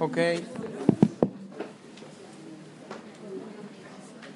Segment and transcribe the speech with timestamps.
[0.00, 0.18] Ok.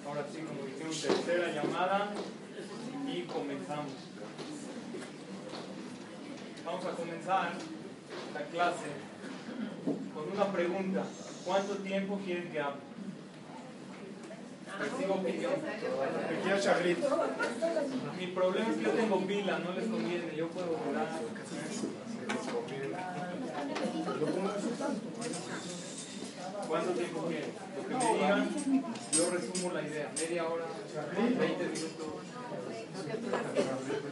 [0.06, 2.10] Ahora sí, como dijeron, tercera llamada
[3.06, 3.92] y comenzamos.
[6.64, 7.52] Vamos a comenzar
[8.34, 8.86] la clase
[10.14, 11.04] con una pregunta.
[11.44, 12.80] ¿Cuánto tiempo quieren que hable?
[14.78, 15.52] Recibo opinión.
[18.16, 21.08] Mi problema es que yo tengo pila, no les conviene, yo puedo durar.
[26.68, 27.52] ¿Cuánto tiempo quieren?
[27.76, 28.50] Lo que me digan,
[29.12, 30.10] yo resumo la idea.
[30.18, 30.64] Media hora,
[31.16, 32.06] 20 minutos,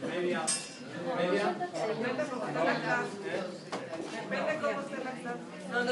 [0.07, 0.45] media,
[1.17, 1.55] media.
[4.11, 5.39] Depende cómo esté la clase.
[5.71, 5.91] No, no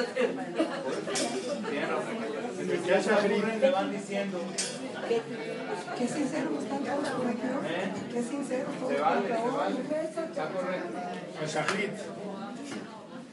[2.88, 4.40] Ya se aburren, me van diciendo.
[5.98, 7.08] Qué sincero están todos.
[7.66, 7.94] ¿Eh?
[8.12, 8.68] Qué sincero.
[8.88, 9.80] Se vale, se vale.
[11.44, 12.25] Está correcto.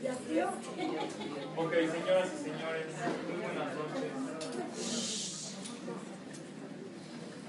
[0.03, 2.87] Ok, señoras y señores,
[3.29, 5.55] muy buenas noches.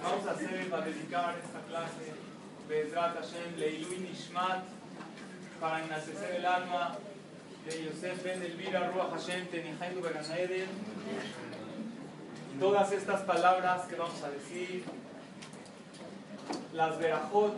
[0.03, 2.13] Vamos a hacer, para dedicar esta clase,
[2.69, 4.65] Bezrat Hashem, Leilui Nishmat,
[5.59, 6.95] para enaltecer el alma
[7.65, 10.67] de Yosef Ben Elvira, Ruach Hashem, Tenihaidu Beganeder.
[12.59, 14.83] Todas estas palabras que vamos a decir,
[16.71, 17.55] las verajot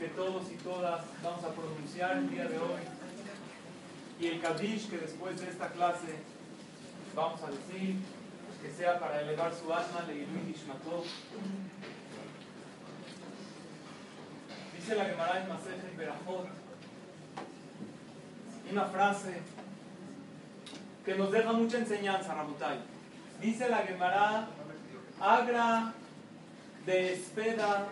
[0.00, 2.99] que todos y todas vamos a pronunciar el día de hoy,
[4.20, 6.14] y el Kadish que después de esta clase
[7.14, 7.96] vamos a decir
[8.62, 11.04] que sea para elevar su alma, Leilui Nishmatov.
[14.76, 16.48] Dice la Gemara en Masejet Berajot,
[18.70, 19.40] una frase
[21.04, 22.78] que nos deja mucha enseñanza, Rabotai.
[23.40, 24.48] Dice la Gemara,
[25.20, 25.94] Agra
[26.84, 27.88] de espeda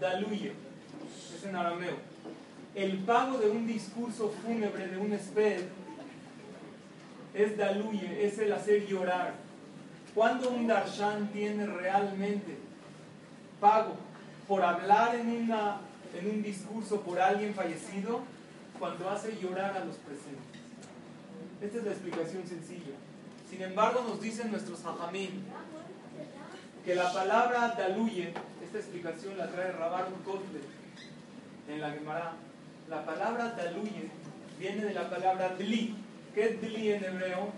[0.00, 0.52] daluye.
[1.34, 2.07] Es en arameo.
[2.74, 5.64] El pago de un discurso fúnebre, de un esped,
[7.34, 9.34] es daluye, es el hacer llorar.
[10.14, 12.56] Cuando un darshan tiene realmente
[13.60, 13.96] pago
[14.46, 15.78] por hablar en, una,
[16.18, 18.20] en un discurso por alguien fallecido,
[18.78, 20.62] cuando hace llorar a los presentes.
[21.60, 22.94] Esta es la explicación sencilla.
[23.50, 25.42] Sin embargo, nos dicen nuestros hajamim
[26.84, 28.32] que la palabra daluye,
[28.64, 30.60] esta explicación la trae Rabar Kotle
[31.68, 32.32] en la Gemara.
[32.88, 34.08] La palabra daluye
[34.58, 35.94] viene de la palabra dli.
[36.34, 37.50] ¿Qué es dli en hebreo?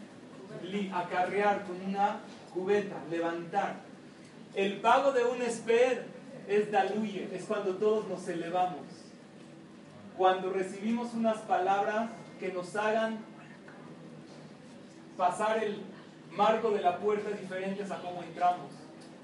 [0.62, 2.20] Dli, acarrear con una
[2.52, 3.76] cubeta, levantar.
[4.54, 6.04] El pago de un esper
[6.48, 8.86] es daluye, es cuando todos nos elevamos.
[10.18, 13.18] Cuando recibimos unas palabras que nos hagan
[15.16, 15.80] pasar el
[16.32, 18.72] marco de la puerta diferentes a cómo entramos,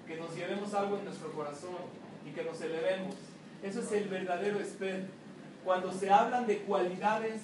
[0.07, 1.77] que nos llevemos algo en nuestro corazón
[2.25, 3.17] y que nos elevemos.
[3.65, 5.26] Eso es el verdadero esper.
[5.67, 7.43] Cuando se hablan de cualidades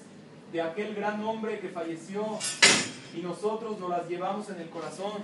[0.53, 2.25] de aquel gran hombre que falleció
[3.17, 5.23] y nosotros nos las llevamos en el corazón,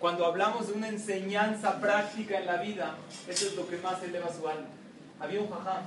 [0.00, 2.96] cuando hablamos de una enseñanza práctica en la vida,
[3.28, 4.66] eso es lo que más eleva su alma.
[5.20, 5.84] Había un jajam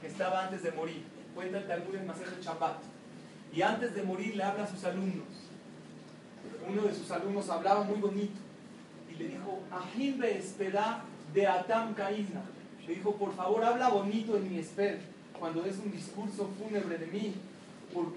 [0.00, 1.02] que estaba antes de morir,
[1.34, 2.76] cuenta el Talmud en Chapat,
[3.52, 5.26] y antes de morir le habla a sus alumnos.
[6.68, 8.38] Uno de sus alumnos hablaba muy bonito
[9.10, 11.02] y le dijo, Ajim espeda
[11.32, 12.42] de Atam Kaizna.
[12.86, 17.06] Le dijo, por favor, habla bonito en mi esper, cuando des un discurso fúnebre de
[17.06, 17.34] mí,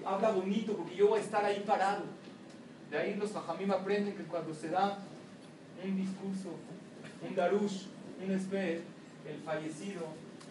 [0.04, 2.04] habla bonito porque yo voy a estar ahí parado.
[2.90, 4.98] De ahí los Jajamim aprenden que cuando se da
[5.84, 6.56] un discurso,
[7.28, 7.86] un darush,
[8.24, 8.82] un esper,
[9.26, 10.06] el fallecido,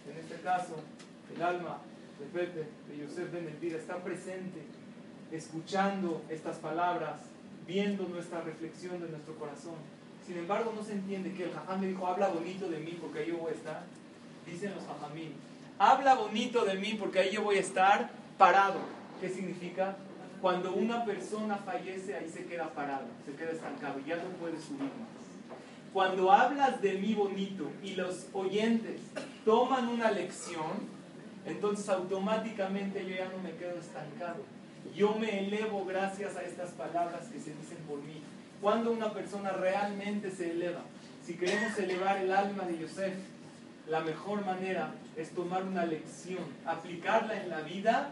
[0.10, 0.76] en este caso,
[1.36, 1.80] el alma
[2.20, 4.62] de Pepe, de Yosef Ben Elvira, está presente,
[5.32, 7.20] escuchando estas palabras,
[7.66, 9.76] viendo nuestra reflexión de nuestro corazón.
[10.26, 13.26] Sin embargo, no se entiende que el jajam le dijo, habla bonito de mí porque
[13.26, 13.84] yo voy a estar.
[14.46, 15.34] Dicen los jajamín,
[15.80, 18.80] habla bonito de mí porque ahí yo voy a estar parado.
[19.22, 19.96] ¿Qué significa?
[20.42, 24.82] Cuando una persona fallece, ahí se queda parado, se queda estancado, ya no puede subir
[24.82, 25.18] más.
[25.94, 29.02] Cuando hablas de mí bonito y los oyentes
[29.46, 30.98] toman una lección,
[31.46, 34.44] entonces automáticamente yo ya no me quedo estancado.
[34.96, 38.22] Yo me elevo gracias a estas palabras que se dicen por mí.
[38.62, 40.82] Cuando una persona realmente se eleva,
[41.26, 43.14] si queremos elevar el alma de Yosef,
[43.90, 48.10] la mejor manera es tomar una lección, aplicarla en la vida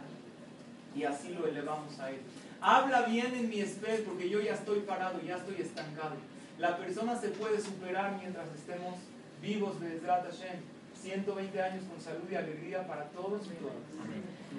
[0.95, 2.19] y así lo elevamos a él.
[2.61, 6.15] Habla bien en mi especie porque yo ya estoy parado, ya estoy estancado.
[6.57, 8.95] La persona se puede superar mientras estemos
[9.41, 10.75] vivos de Hashem.
[11.01, 13.75] 120 años con salud y alegría para todos y todas.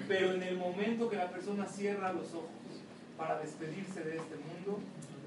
[0.07, 2.47] Pero en el momento que la persona cierra los ojos
[3.17, 4.79] para despedirse de este mundo,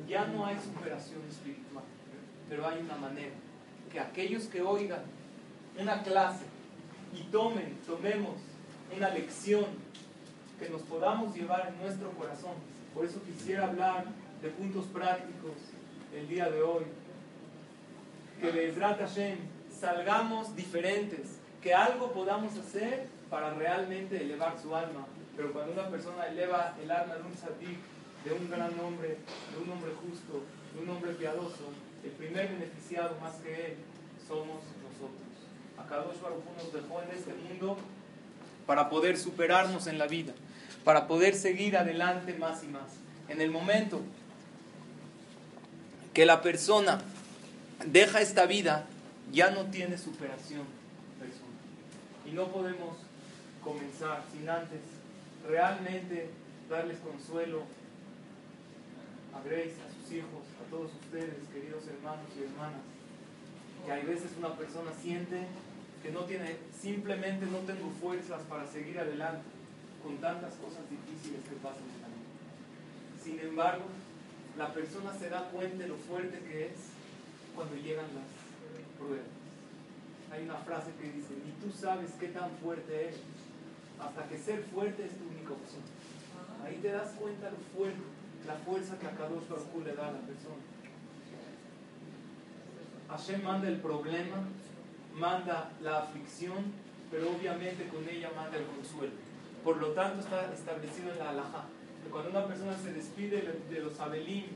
[0.09, 1.85] ya no hay superación espiritual.
[2.49, 3.35] Pero hay una manera.
[3.93, 5.03] Que aquellos que oigan
[5.79, 6.45] una clase
[7.15, 8.37] y tomen, tomemos
[8.97, 9.67] una lección
[10.59, 12.55] que nos podamos llevar en nuestro corazón.
[12.95, 14.05] Por eso quisiera hablar
[14.43, 15.53] de puntos prácticos
[16.15, 16.85] el día de hoy.
[18.41, 19.39] Que Bezrat Hashem
[19.71, 25.07] salgamos diferentes, que algo podamos hacer para realmente elevar su alma.
[25.37, 27.79] Pero cuando una persona eleva el alma de un sadik,
[28.25, 30.43] de un gran hombre, de un hombre justo,
[30.75, 31.71] de un hombre piadoso,
[32.05, 33.77] el primer beneficiado más que él
[34.27, 34.63] somos.
[35.85, 37.77] Akadosh Baruj nos dejó en este mundo
[38.67, 40.33] para poder superarnos en la vida,
[40.85, 42.91] para poder seguir adelante más y más.
[43.29, 44.01] En el momento
[46.15, 47.01] que la persona
[47.87, 48.87] deja esta vida,
[49.33, 50.65] ya no tiene superación
[51.19, 51.51] personal.
[52.27, 52.97] Y no podemos
[53.63, 54.81] comenzar sin antes
[55.49, 56.31] realmente
[56.69, 57.63] darles consuelo
[59.35, 62.83] a Grace, a sus hijos, a todos ustedes, queridos hermanos y hermanas,
[63.87, 65.47] que hay veces una persona siente
[66.03, 69.43] que no tiene, simplemente no tengo fuerzas para seguir adelante
[70.03, 73.23] con tantas cosas difíciles que pasan en la vida.
[73.23, 73.85] Sin embargo,
[74.57, 76.73] la persona se da cuenta de lo fuerte que es
[77.55, 78.29] cuando llegan las
[78.99, 79.27] pruebas.
[80.33, 83.21] Hay una frase que dice, ni tú sabes qué tan fuerte eres,
[84.01, 85.83] hasta que ser fuerte es tu única opción.
[86.65, 88.01] Ahí te das cuenta lo fuerte,
[88.47, 90.63] la fuerza que a Kadosh Baruj le da a la persona.
[93.09, 94.47] Hashem manda el problema,
[95.21, 96.73] manda la aflicción,
[97.11, 99.13] pero obviamente con ella manda el consuelo.
[99.63, 101.65] Por lo tanto está establecido en la halajá,
[102.03, 104.47] que cuando una persona se despide de los abelim,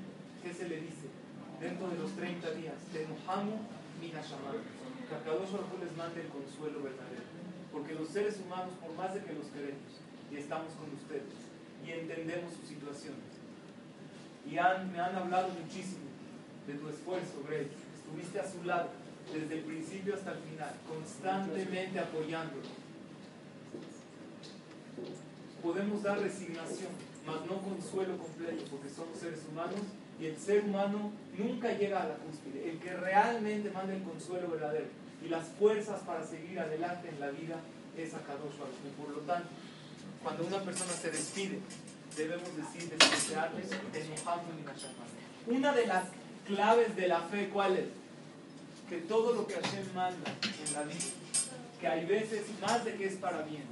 [0.43, 1.13] ¿qué se le dice?
[1.61, 3.61] Dentro de los 30 días, de Muhammad
[4.01, 7.29] Mina que a Kadosh Baruj les mande el consuelo verdadero.
[7.71, 10.01] Porque los seres humanos, por más de que los queremos,
[10.33, 11.37] y estamos con ustedes,
[11.85, 13.15] y entendemos su situación,
[14.47, 16.09] y me han hablado muchísimo
[16.67, 17.69] de tu esfuerzo, Greg.
[17.97, 18.89] Estuviste a su lado
[19.33, 22.85] desde el principio hasta el final, constantemente apoyándolo.
[25.63, 26.93] Podemos dar resignación,
[27.27, 29.81] mas no consuelo completo, porque somos seres humanos
[30.21, 32.71] y el ser humano nunca llega a la cúspide.
[32.71, 34.87] El que realmente manda el consuelo verdadero
[35.25, 37.57] y las fuerzas para seguir adelante en la vida
[37.97, 39.49] es Akadosh Baruch Por lo tanto,
[40.23, 41.61] cuando una persona se despide,
[42.17, 46.05] debemos decir, desearles y Una de las
[46.47, 48.04] claves de la fe, ¿cuál es?
[48.89, 50.31] Que todo lo que Hashem manda
[50.67, 50.99] en la vida,
[51.81, 53.65] que hay veces más de que es para bien,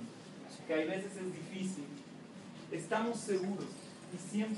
[0.67, 1.85] que hay veces es difícil,
[2.71, 3.67] estamos seguros
[4.13, 4.55] y 100%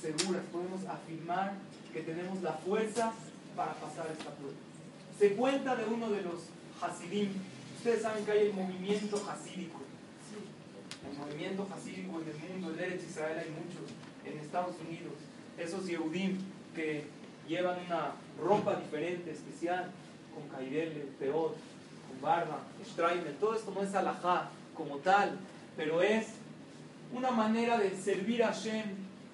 [0.00, 1.54] seguras podemos afirmar
[1.92, 3.12] que tenemos la fuerza
[3.56, 4.56] para pasar esta prueba.
[5.18, 6.42] Se cuenta de uno de los
[6.82, 7.30] Hasidim.
[7.78, 9.80] Ustedes saben que hay el movimiento hasídico
[11.10, 13.90] el movimiento hasídico en el mundo, en Eretz Israel hay muchos,
[14.24, 15.14] en Estados Unidos,
[15.58, 16.38] esos Yehudim
[16.74, 17.04] que
[17.48, 19.90] llevan una ropa diferente, especial,
[20.34, 21.54] con cairele, peor,
[22.08, 25.38] con barba, Streimer, todo esto no es alajá como tal,
[25.76, 26.26] pero es
[27.12, 28.84] una manera de servir a Hashem,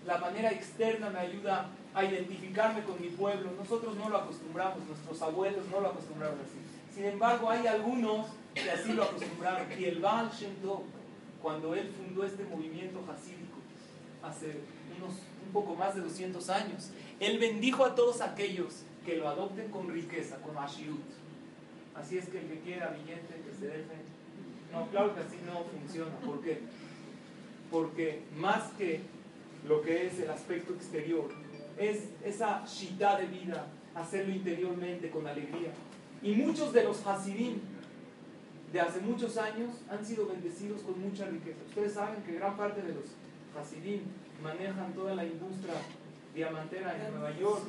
[0.07, 5.21] la manera externa me ayuda a identificarme con mi pueblo, nosotros no lo acostumbramos, nuestros
[5.23, 6.59] abuelos no lo acostumbraron así.
[6.95, 9.67] Sin embargo, hay algunos que así lo acostumbraron.
[9.79, 10.53] Y el Baal Shem
[11.43, 13.59] cuando él fundó este movimiento hasídico
[14.23, 14.61] hace
[14.97, 16.91] unos un poco más de 200 años,
[17.23, 21.01] él bendijo a todos aquellos que lo adopten con riqueza, con ashiut.
[21.95, 23.97] Así es que el que quiera billete, que se deje.
[24.73, 26.17] No, claro que así no funciona.
[26.19, 26.61] ¿Por qué?
[27.71, 29.01] Porque más que
[29.69, 31.29] lo que es el aspecto exterior,
[31.79, 35.71] es esa shita de vida, hacerlo interiormente con alegría.
[36.23, 37.61] Y muchos de los hasidim
[38.73, 41.59] de hace muchos años han sido bendecidos con mucha riqueza.
[41.69, 43.05] Ustedes saben que gran parte de los
[43.55, 44.01] Hasidim
[44.43, 45.75] manejan toda la industria
[46.35, 47.63] diamantera en Nueva York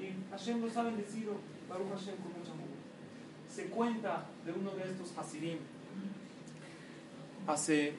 [0.00, 1.34] y Hashem los ha bendecido,
[1.68, 2.66] Baruch Hashem, con mucha amor.
[3.48, 5.58] Se cuenta de uno de estos Hasidim
[7.46, 7.94] hace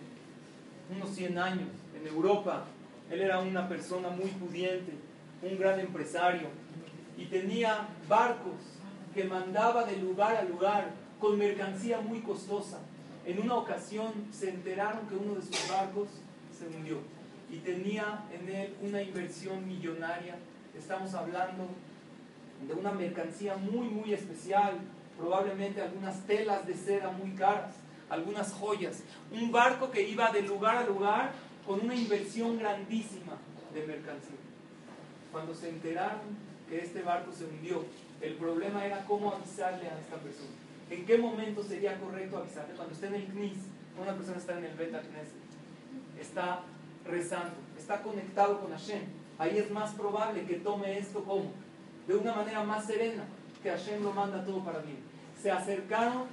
[0.95, 1.69] unos 100 años
[1.99, 2.65] en Europa.
[3.09, 4.93] Él era una persona muy pudiente,
[5.41, 6.47] un gran empresario
[7.17, 8.55] y tenía barcos
[9.13, 12.79] que mandaba de lugar a lugar con mercancía muy costosa.
[13.25, 16.09] En una ocasión se enteraron que uno de sus barcos
[16.57, 16.99] se hundió
[17.49, 20.35] y tenía en él una inversión millonaria.
[20.77, 21.67] Estamos hablando
[22.67, 24.79] de una mercancía muy, muy especial,
[25.17, 27.75] probablemente algunas telas de seda muy caras,
[28.09, 29.03] algunas joyas.
[29.31, 31.31] Un barco que iba de lugar a lugar
[31.65, 33.37] con una inversión grandísima
[33.73, 34.37] de mercancía.
[35.31, 37.83] Cuando se enteraron que este barco se hundió,
[38.21, 40.49] el problema era cómo avisarle a esta persona.
[40.89, 42.75] ¿En qué momento sería correcto avisarle?
[42.75, 43.57] Cuando esté en el CNIS,
[44.01, 45.01] una persona está en el Beta
[46.19, 46.63] está
[47.07, 49.01] rezando, está conectado con Hashem.
[49.37, 51.51] Ahí es más probable que tome esto como
[52.07, 53.23] de una manera más serena,
[53.61, 54.97] que Hashem lo manda todo para bien.
[55.41, 56.23] Se acercaron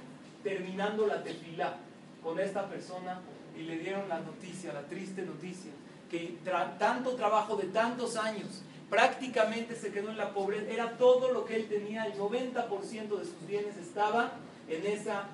[0.43, 1.77] terminando la tefilá
[2.21, 3.21] con esta persona
[3.57, 5.71] y le dieron la noticia, la triste noticia,
[6.09, 6.37] que
[6.77, 11.55] tanto trabajo de tantos años, prácticamente se quedó en la pobreza, era todo lo que
[11.55, 14.33] él tenía, el 90% de sus bienes estaba
[14.69, 15.25] en esa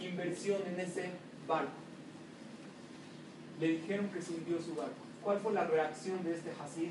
[0.00, 1.10] inversión, en ese
[1.46, 1.72] barco.
[3.62, 4.96] Le dijeron que se hundió su barco.
[5.22, 6.90] ¿Cuál fue la reacción de este Hasid?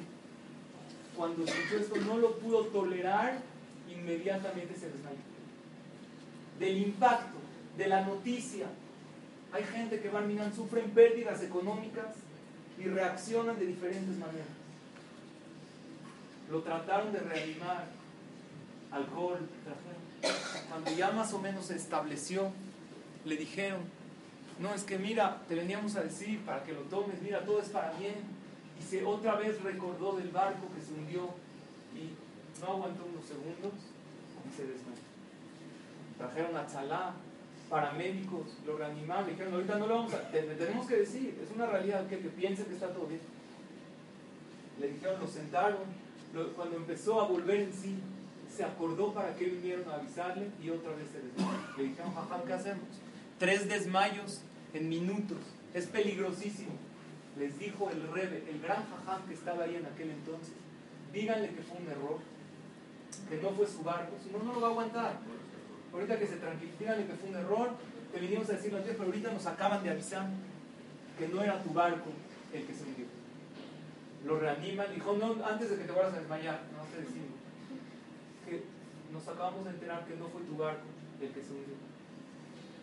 [1.18, 3.40] Cuando escuchó esto, no lo pudo tolerar,
[3.90, 5.18] inmediatamente se desmayó.
[6.60, 7.38] Del impacto,
[7.78, 8.68] de la noticia.
[9.52, 12.16] Hay gente que Barminan sufren pérdidas económicas
[12.80, 14.48] y reaccionan de diferentes maneras.
[16.50, 17.84] Lo trataron de reanimar,
[18.92, 19.40] alcohol,
[20.70, 22.50] cuando ya más o menos se estableció,
[23.26, 23.82] le dijeron,
[24.62, 27.70] no, es que mira, te veníamos a decir para que lo tomes, mira, todo es
[27.70, 28.16] para bien.
[28.80, 31.30] Y se otra vez recordó del barco que se hundió
[31.96, 32.14] y
[32.62, 33.74] no aguantó unos segundos
[34.48, 35.02] y se desmayó.
[36.18, 37.14] Trajeron a Chalá,
[37.70, 41.66] paramédicos, lo reanimaron, le dijeron, ahorita no lo vamos a, tenemos que decir, es una
[41.66, 43.22] realidad que, que piense que está todo bien.
[44.80, 45.80] Le dijeron, lo sentaron,
[46.56, 47.98] cuando empezó a volver en sí,
[48.56, 51.58] se acordó para que vinieron a avisarle y otra vez se desmayó.
[51.78, 52.88] Le dijeron, jajam, ¿qué hacemos?
[53.40, 54.42] Tres desmayos
[54.74, 55.38] en minutos.
[55.74, 56.72] Es peligrosísimo.
[57.38, 60.54] Les dijo el rebe, el gran jajam que estaba ahí en aquel entonces,
[61.14, 62.20] díganle que fue un error,
[63.30, 65.20] que no fue su barco, si no, no lo va a aguantar.
[65.94, 67.70] Ahorita que se tranquilice, díganle que fue un error,
[68.12, 70.28] te vinimos a decirlo antes, pero ahorita nos acaban de avisar
[71.18, 72.10] que no era tu barco
[72.54, 73.06] el que se hundió.
[74.26, 77.32] Lo reaniman, dijo, no, antes de que te vayas a desmayar, no te decimos,
[78.46, 78.64] que
[79.12, 80.84] nos acabamos de enterar que no fue tu barco
[81.22, 81.76] el que se hundió.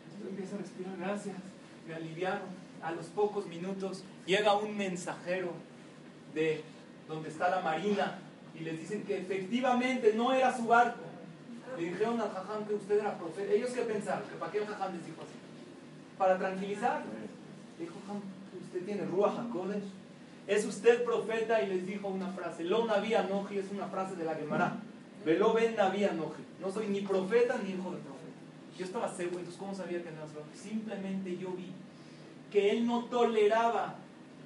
[0.06, 1.57] Entonces empieza a respirar, gracias
[1.88, 2.68] me aliviaron.
[2.82, 5.52] A los pocos minutos llega un mensajero
[6.32, 6.62] de
[7.08, 8.18] donde está la marina
[8.54, 11.00] y les dicen que efectivamente no era su barco.
[11.76, 13.52] Le dijeron al jajam que usted era profeta.
[13.52, 15.34] Ellos qué pensaron, que para qué el jajam les dijo así.
[16.16, 17.02] Para tranquilizar.
[17.78, 17.94] Dijo,
[18.62, 19.84] usted tiene Ruach HaKodesh.
[20.46, 22.64] Es usted profeta y les dijo una frase.
[22.64, 24.76] Lo Naví Anoji es una frase de la Gemara.
[25.24, 26.42] Velo Ben Naví Anoji.
[26.60, 28.17] No soy ni profeta ni hijo de profeta.
[28.78, 31.72] Yo estaba seguro, entonces ¿cómo sabía que no era Simplemente yo vi
[32.50, 33.96] que él no toleraba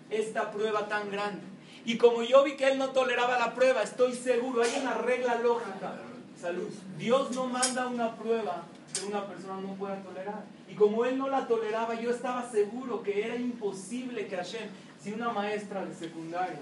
[0.09, 1.43] esta prueba tan grande.
[1.85, 5.37] Y como yo vi que él no toleraba la prueba, estoy seguro, hay una regla
[5.37, 5.97] lógica.
[6.41, 6.71] Salud.
[6.99, 8.63] Dios no manda una prueba
[8.95, 10.45] que una persona no pueda tolerar.
[10.69, 15.13] Y como él no la toleraba, yo estaba seguro que era imposible que Hashem, si
[15.13, 16.61] una maestra de secundaria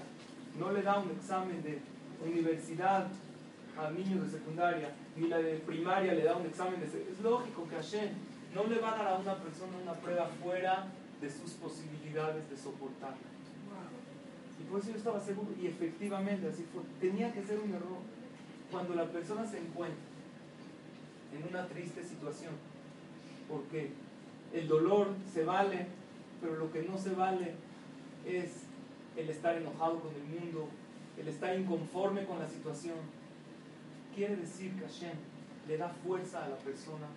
[0.59, 1.79] no le da un examen de
[2.25, 3.07] universidad
[3.77, 6.85] a niños de secundaria, ni la de primaria le da un examen de...
[6.85, 8.09] Es lógico que Hashem
[8.53, 10.87] no le va a dar a una persona una prueba fuera
[11.19, 13.31] de sus posibilidades de soportarla.
[14.59, 16.83] Y por eso yo estaba seguro, y efectivamente así fue.
[16.99, 17.99] Tenía que ser un error.
[18.69, 19.97] Cuando la persona se encuentra
[21.33, 22.53] en una triste situación,
[23.49, 23.91] porque
[24.53, 25.87] el dolor se vale,
[26.41, 27.55] pero lo que no se vale
[28.25, 28.63] es
[29.17, 30.67] el estar enojado con el mundo,
[31.17, 32.95] el estar inconforme con la situación,
[34.15, 35.17] quiere decir que Hashem
[35.67, 37.07] le da fuerza a la persona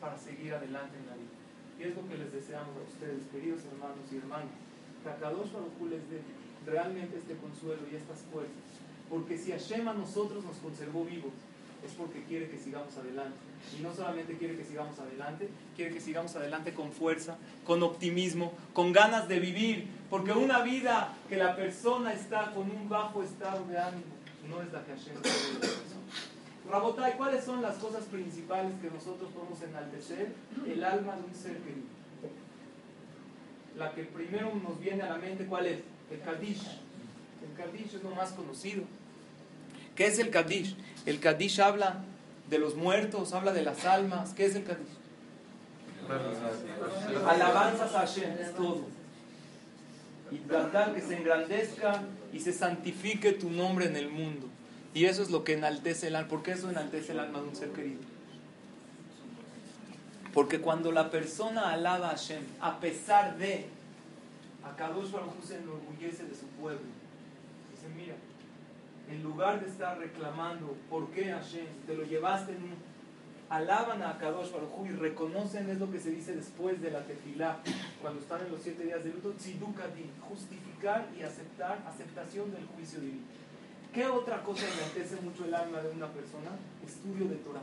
[0.00, 1.36] para seguir adelante en la vida.
[1.78, 4.50] Y es lo que les deseamos a ustedes, queridos hermanos y hermanas.
[5.02, 5.50] Que a Kadosh
[5.90, 6.20] les dé
[6.66, 8.54] realmente este consuelo y estas fuerzas.
[9.08, 11.32] Porque si Hashem a nosotros nos conservó vivos,
[11.84, 13.36] es porque quiere que sigamos adelante.
[13.76, 18.52] Y no solamente quiere que sigamos adelante, quiere que sigamos adelante con fuerza, con optimismo,
[18.72, 19.88] con ganas de vivir.
[20.08, 24.72] Porque una vida que la persona está con un bajo estado de ánimo no es
[24.72, 25.91] la que Hashem quiere
[26.72, 30.32] Rabotai, ¿cuáles son las cosas principales que nosotros podemos enaltecer?
[30.66, 31.86] El alma de un ser querido.
[33.76, 35.80] La que primero nos viene a la mente, ¿cuál es?
[36.10, 36.80] El Kadish.
[37.42, 38.84] El Kadish es lo más conocido.
[39.94, 40.74] ¿Qué es el Kadish?
[41.04, 42.04] El Kadish habla
[42.48, 44.32] de los muertos, habla de las almas.
[44.32, 44.96] ¿Qué es el Kadish?
[47.28, 48.86] Alabanzas a Hashem, es todo.
[50.30, 52.02] Y tratar que se engrandezca
[52.32, 54.48] y se santifique tu nombre en el mundo.
[54.94, 56.28] Y eso es lo que enaltece el alma.
[56.28, 58.00] ¿Por qué eso enaltece el alma de un ser querido?
[60.34, 63.66] Porque cuando la persona alaba a Hashem, a pesar de,
[64.64, 66.80] a Kadosh Baruj se enorgullece de su pueblo.
[67.70, 68.14] Dice, mira,
[69.10, 71.66] en lugar de estar reclamando, ¿por qué Hashem?
[71.86, 72.92] Te lo llevaste en un...
[73.50, 77.58] Alaban a Kadosh Baruj y reconocen, es lo que se dice después de la tefilá,
[78.00, 79.34] cuando están en los siete días de luto,
[80.28, 83.41] justificar y aceptar, aceptación del juicio divino.
[83.92, 86.48] ¿Qué otra cosa enaltece mucho el alma de una persona?
[86.82, 87.60] Estudio de Torah.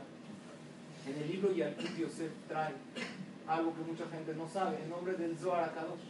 [1.04, 2.72] En el libro Yalkut Yosef trae
[3.48, 6.06] algo que mucha gente no sabe, en nombre del Zohar Akadosh,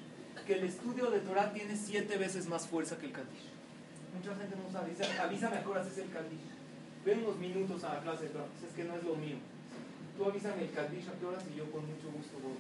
[0.47, 3.49] que el estudio de Torah tiene siete veces más fuerza que el Kadish.
[4.15, 6.53] Mucha gente no sabe, dice, avísame a qué horas es el Kadish.
[7.07, 9.37] Ven unos minutos a la clase de Torah, es que no es lo mío.
[10.19, 12.59] Tú avísame el Kadish a qué horas y yo con mucho gusto voy.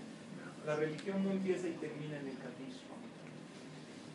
[0.64, 2.80] La religión no empieza y termina en el Kadish.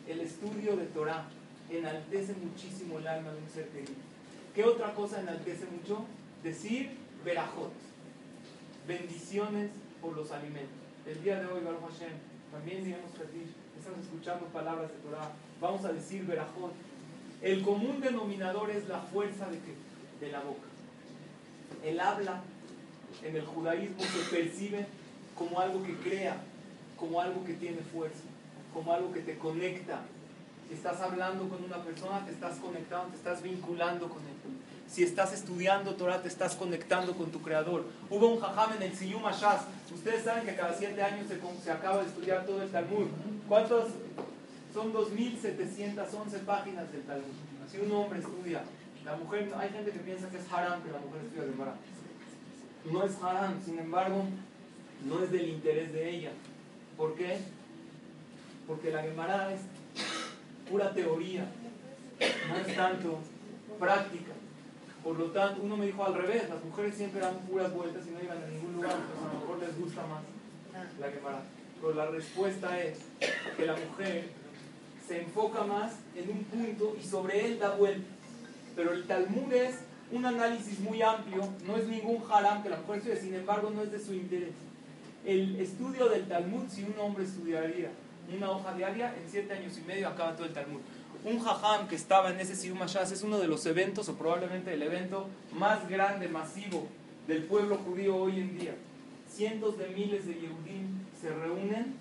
[0.08, 1.28] el estudio de Torah
[1.70, 3.94] enaltece muchísimo el alma de un ser querido.
[4.54, 6.04] ¿Qué otra cosa enaltece mucho?
[6.42, 6.90] Decir
[7.24, 7.72] verajot,
[8.86, 9.70] bendiciones
[10.00, 10.76] por los alimentos.
[11.06, 12.12] El día de hoy, Baruch Hashem,
[12.52, 16.72] también digamos Kadish, estamos escuchando palabras de Torah, vamos a decir verajot.
[17.42, 19.58] El común denominador es la fuerza de,
[20.24, 20.66] de la boca.
[21.84, 22.42] El habla
[23.22, 24.86] en el judaísmo se percibe
[25.36, 26.36] como algo que crea,
[26.96, 28.24] como algo que tiene fuerza,
[28.72, 30.00] como algo que te conecta.
[30.68, 34.36] Si estás hablando con una persona, te estás conectando, te estás vinculando con él.
[34.88, 37.84] Si estás estudiando Torah, te estás conectando con tu creador.
[38.08, 39.62] Hubo un jajam en el Siyum Ashaz.
[39.92, 43.06] Ustedes saben que cada siete años se, se acaba de estudiar todo el Talmud.
[43.48, 43.90] ¿Cuántos?
[44.72, 47.34] Son 2.711 páginas del Talmud.
[47.70, 48.62] Si un hombre estudia,
[49.04, 51.74] la mujer, hay gente que piensa que es haram que la mujer estudia Gemara.
[52.90, 54.24] No es haram, sin embargo,
[55.04, 56.30] no es del interés de ella.
[56.96, 57.38] ¿Por qué?
[58.66, 59.60] Porque la Gemara es
[60.70, 61.46] pura teoría,
[62.48, 63.18] no es tanto
[63.78, 64.32] práctica.
[65.02, 68.10] Por lo tanto, uno me dijo al revés, las mujeres siempre dan puras vueltas y
[68.10, 70.22] no iban a ningún lugar, pues a lo mejor les gusta más
[70.98, 71.42] la Gemara.
[71.80, 72.98] Pero la respuesta es
[73.56, 74.30] que la mujer
[75.06, 78.10] se enfoca más en un punto y sobre él da vueltas.
[78.74, 79.76] Pero el Talmud es
[80.10, 83.82] un análisis muy amplio, no es ningún haram que la mujer estudie, sin embargo no
[83.82, 84.54] es de su interés.
[85.24, 87.90] El estudio del Talmud, si un hombre estudiaría
[88.34, 90.80] una hoja diaria, en siete años y medio acaba todo el Talmud.
[91.24, 94.82] Un jajam que estaba en ese Siyum es uno de los eventos, o probablemente el
[94.82, 96.86] evento más grande, masivo
[97.26, 98.74] del pueblo judío hoy en día.
[99.28, 101.94] Cientos de miles de Yehudim se reúnen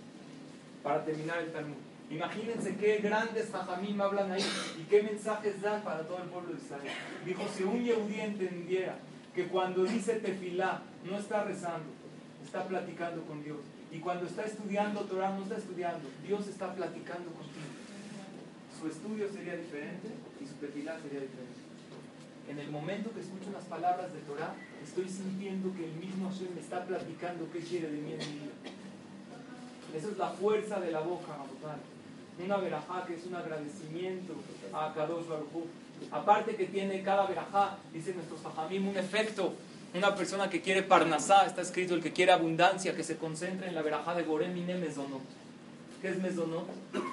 [0.84, 1.76] para terminar el Talmud.
[2.10, 4.46] Imagínense qué grandes jajamim hablan ahí
[4.80, 6.92] y qué mensajes dan para todo el pueblo de Israel.
[7.26, 9.00] Dijo, si un Yehudí entendiera
[9.34, 11.90] que cuando dice tefilá no está rezando,
[12.44, 13.58] está platicando con Dios.
[13.96, 17.72] Y cuando está estudiando Torah no está estudiando, Dios está platicando contigo.
[18.78, 20.10] Su estudio sería diferente
[20.42, 21.64] y su tefilá sería diferente.
[22.50, 26.54] En el momento que escucho las palabras de Torah, estoy sintiendo que el mismo Hashem
[26.54, 28.56] me está platicando qué quiere de mí en mi vida.
[29.96, 31.80] Esa es la fuerza de la boca, Abotán
[32.44, 34.34] una verajá que es un agradecimiento
[34.74, 35.68] a Kadosh Baruj
[36.12, 39.54] Aparte que tiene cada verajá, dice nuestros fajamim, un efecto.
[39.94, 43.76] Una persona que quiere parnasá, está escrito, el que quiere abundancia, que se concentre en
[43.76, 45.22] la verajá de Goremine Mezonot.
[46.02, 46.68] ¿Qué es Mezonot?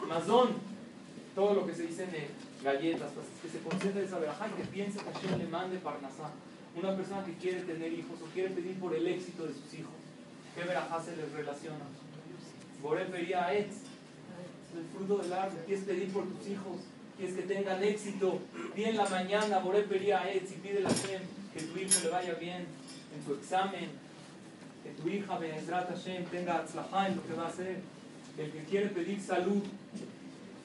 [0.08, 0.50] Mazón.
[1.34, 4.60] Todo lo que se dice en galletas, pues, que se concentre en esa verajá y
[4.60, 6.30] que piense que Hashem le mande parnasá.
[6.74, 9.92] Una persona que quiere tener hijos o quiere pedir por el éxito de sus hijos.
[10.54, 11.84] ¿Qué verajá se les relaciona?
[12.82, 13.92] Boré a Etz
[14.76, 16.80] el fruto del árbol, quieres pedir por tus hijos,
[17.16, 18.40] quieres que tengan éxito,
[18.74, 21.20] di en la mañana, Boré pería a Ed, si pide la Hashem,
[21.54, 22.66] que tu hijo le vaya bien
[23.14, 23.90] en su examen,
[24.82, 27.80] que tu hija, Be'ezrat Hashem, tenga atzlajá en lo que va a hacer,
[28.38, 29.62] el que quiere pedir salud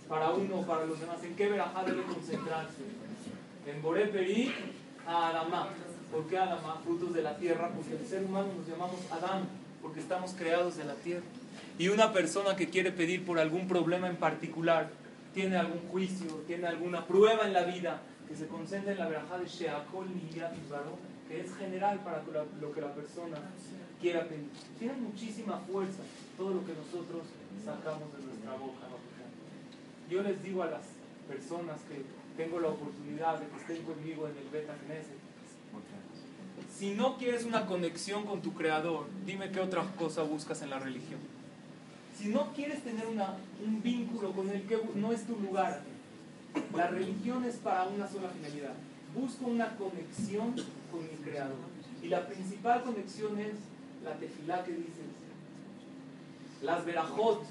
[0.08, 2.84] para uno o para los demás, ¿en qué verajá debe concentrarse?
[3.66, 4.54] En Boré Perí
[5.06, 5.70] a Adamá.
[6.12, 6.82] ¿Por qué Adamá?
[6.86, 9.50] Frutos de la tierra, porque el ser humano nos llamamos Adán,
[9.82, 11.24] porque estamos creados de la tierra.
[11.78, 14.90] Y una persona que quiere pedir por algún problema en particular,
[15.34, 19.38] tiene algún juicio, tiene alguna prueba en la vida, que se concentra en la verajá
[19.38, 20.08] de Sheakol
[21.28, 22.24] que es general para
[22.62, 23.38] lo que la persona
[24.02, 24.50] quiera pedir.
[24.80, 26.04] Tiene muchísima fuerza
[26.38, 27.24] todo lo que nosotros
[27.64, 28.88] sacamos de nuestra boca.
[30.10, 30.84] Yo les digo a las
[31.28, 32.04] personas que
[32.42, 35.28] tengo la oportunidad de que estén conmigo en el Beta Knesset,
[36.78, 40.80] si no quieres una conexión con tu creador, dime qué otra cosa buscas en la
[40.80, 41.20] religión.
[42.16, 45.82] Si no quieres tener un vínculo con el que no es tu lugar,
[46.76, 48.74] la religión es para una sola finalidad.
[49.16, 50.56] Busco una conexión
[50.92, 51.56] con mi creador.
[52.02, 53.56] Y la principal conexión es
[54.04, 55.08] la tefilá que dices,
[56.62, 57.44] las verajot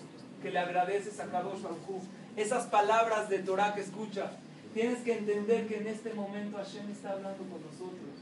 [0.42, 2.02] que le agradeces a Kadosh Baruj
[2.36, 4.30] esas palabras de Torah que escuchas.
[4.74, 8.20] Tienes que entender que en este momento Hashem está hablando con nosotros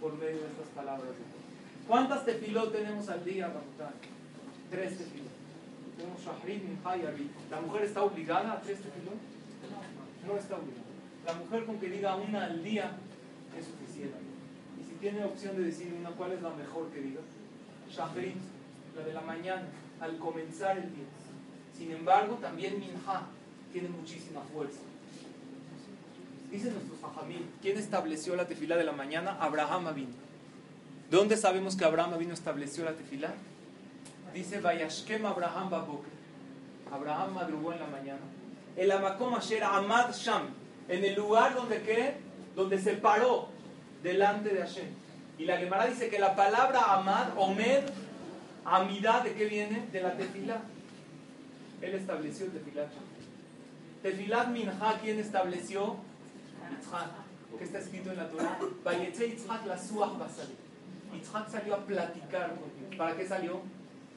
[0.00, 1.86] por medio de estas palabras de Torah.
[1.86, 3.94] ¿Cuántas tefilot tenemos al día, Ramután?
[4.70, 5.30] Tres tefilot.
[7.50, 9.18] ¿La mujer está obligada a hacer este filón?
[10.26, 10.84] No, está obligada.
[11.26, 12.92] La mujer con que diga una al día
[13.58, 14.18] es suficiente.
[14.80, 17.20] Y si tiene opción de decir una, ¿cuál es la mejor que diga?
[17.90, 18.36] Shahrit,
[18.96, 19.66] la de la mañana,
[20.00, 21.04] al comenzar el día.
[21.76, 23.26] Sin embargo, también Minha
[23.72, 24.80] tiene muchísima fuerza.
[26.50, 29.36] Dicen nuestros fajamim, ¿quién estableció la tefila de la mañana?
[29.40, 30.10] Abraham vino.
[31.10, 33.34] ¿Dónde sabemos que Abraham vino estableció la tefila?
[34.34, 36.10] Dice Vayashkem Abraham Baboker.
[36.92, 38.20] Abraham madrugó en la mañana.
[38.80, 40.48] El Amakom Asher Amad Sham.
[40.88, 42.14] En el lugar donde qué?
[42.56, 43.48] Donde se paró
[44.02, 44.86] delante de Hashem.
[45.36, 47.82] Y la Gemara dice que la palabra Amad, Omed,
[48.64, 49.86] Amidad, ¿de qué viene?
[49.92, 50.62] De la tefila.
[51.82, 52.86] Él estableció el tefilá.
[54.02, 55.96] Tefilat Minha, ¿quién estableció?
[56.70, 57.10] Yitzhak.
[57.58, 58.58] ¿Qué está escrito en la Torah?
[58.82, 60.54] La basale.
[61.12, 62.96] Yitzhak salió a platicar con Dios.
[62.96, 63.60] ¿Para qué salió?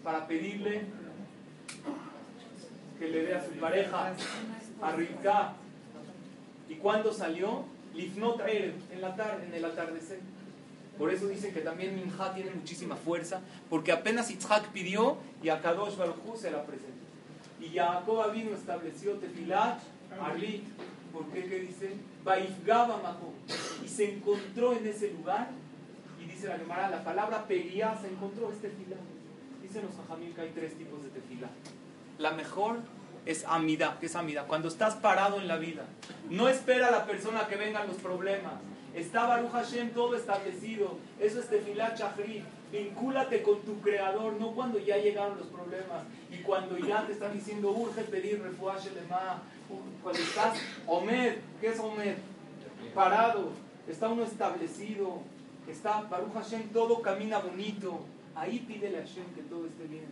[0.05, 0.83] Para pedirle
[2.99, 4.13] que le dé a su pareja,
[4.81, 5.53] a Rivka.
[6.69, 7.65] ¿Y cuándo salió?
[7.93, 10.19] Lifnot en la tarde, en el atardecer.
[10.97, 15.59] Por eso dicen que también Minha tiene muchísima fuerza, porque apenas Yitzhak pidió y a
[15.61, 17.03] Kadosh Baruj se la presentó.
[17.59, 19.79] Y Jacob vino estableció Tefilat,
[20.21, 20.63] Arlit.
[21.11, 21.45] ¿Por qué?
[21.45, 21.93] ¿Qué dice?
[22.23, 23.33] Baifgaba Makom.
[23.83, 25.49] Y se encontró en ese lugar.
[26.21, 28.97] Y dice la Gemara, la palabra peguía se encontró este tefilá.
[29.61, 31.49] Dicen los Jajamil que hay tres tipos de tefilá.
[32.17, 32.77] La mejor
[33.25, 33.97] es amida.
[33.99, 34.43] ¿Qué es amida?
[34.43, 35.85] Cuando estás parado en la vida.
[36.29, 38.53] No espera a la persona que vengan los problemas.
[38.93, 40.97] Está Baruch Hashem todo establecido.
[41.19, 42.43] Eso es tefilá chahri.
[42.71, 47.31] Vincúlate con tu creador, no cuando ya llegaron los problemas y cuando ya te están
[47.31, 48.41] diciendo urge pedir
[49.07, 49.43] ma.
[50.01, 52.17] Cuando estás Omer, ¿qué es Omer?
[52.95, 53.51] Parado,
[53.87, 55.21] está uno establecido,
[55.67, 57.99] está Baruch Hashem, todo camina bonito.
[58.35, 60.07] Ahí pídele a Hashem que todo esté bien.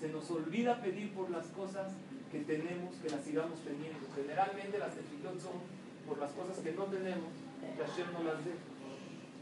[0.00, 1.92] Se nos olvida pedir por las cosas
[2.32, 4.00] que tenemos, que las sigamos teniendo.
[4.14, 5.60] Generalmente las tefilot son
[6.08, 7.28] por las cosas que no tenemos,
[7.60, 8.52] que Hashem no las dé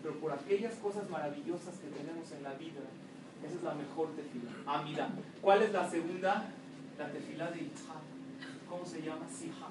[0.02, 2.80] pero por aquellas cosas maravillosas que tenemos en la vida.
[3.44, 4.50] Esa es la mejor tefila.
[4.66, 5.10] Amida.
[5.40, 6.50] ¿Cuál es la segunda?
[6.98, 8.02] La tefila de Yitzhak.
[8.68, 9.26] ¿Cómo se llama?
[9.28, 9.68] Sija.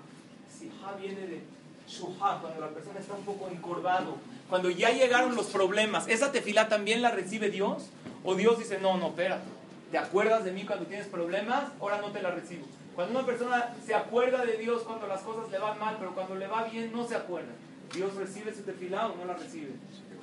[0.49, 1.41] Sija viene de
[1.87, 4.17] Shuha, cuando la persona está un poco encorvado.
[4.49, 6.07] Cuando ya llegaron los problemas.
[6.07, 7.89] ¿Esa tefila también la recibe Dios?
[8.23, 9.56] ¿O Dios dice, no, no, espérate.
[9.91, 11.71] ¿Te acuerdas de mí cuando tienes problemas?
[11.79, 12.65] Ahora no te la recibo.
[12.95, 16.35] Cuando una persona se acuerda de Dios cuando las cosas le van mal, pero cuando
[16.35, 17.51] le va bien no se acuerda.
[17.93, 19.71] ¿Dios recibe su tefila o no la recibe?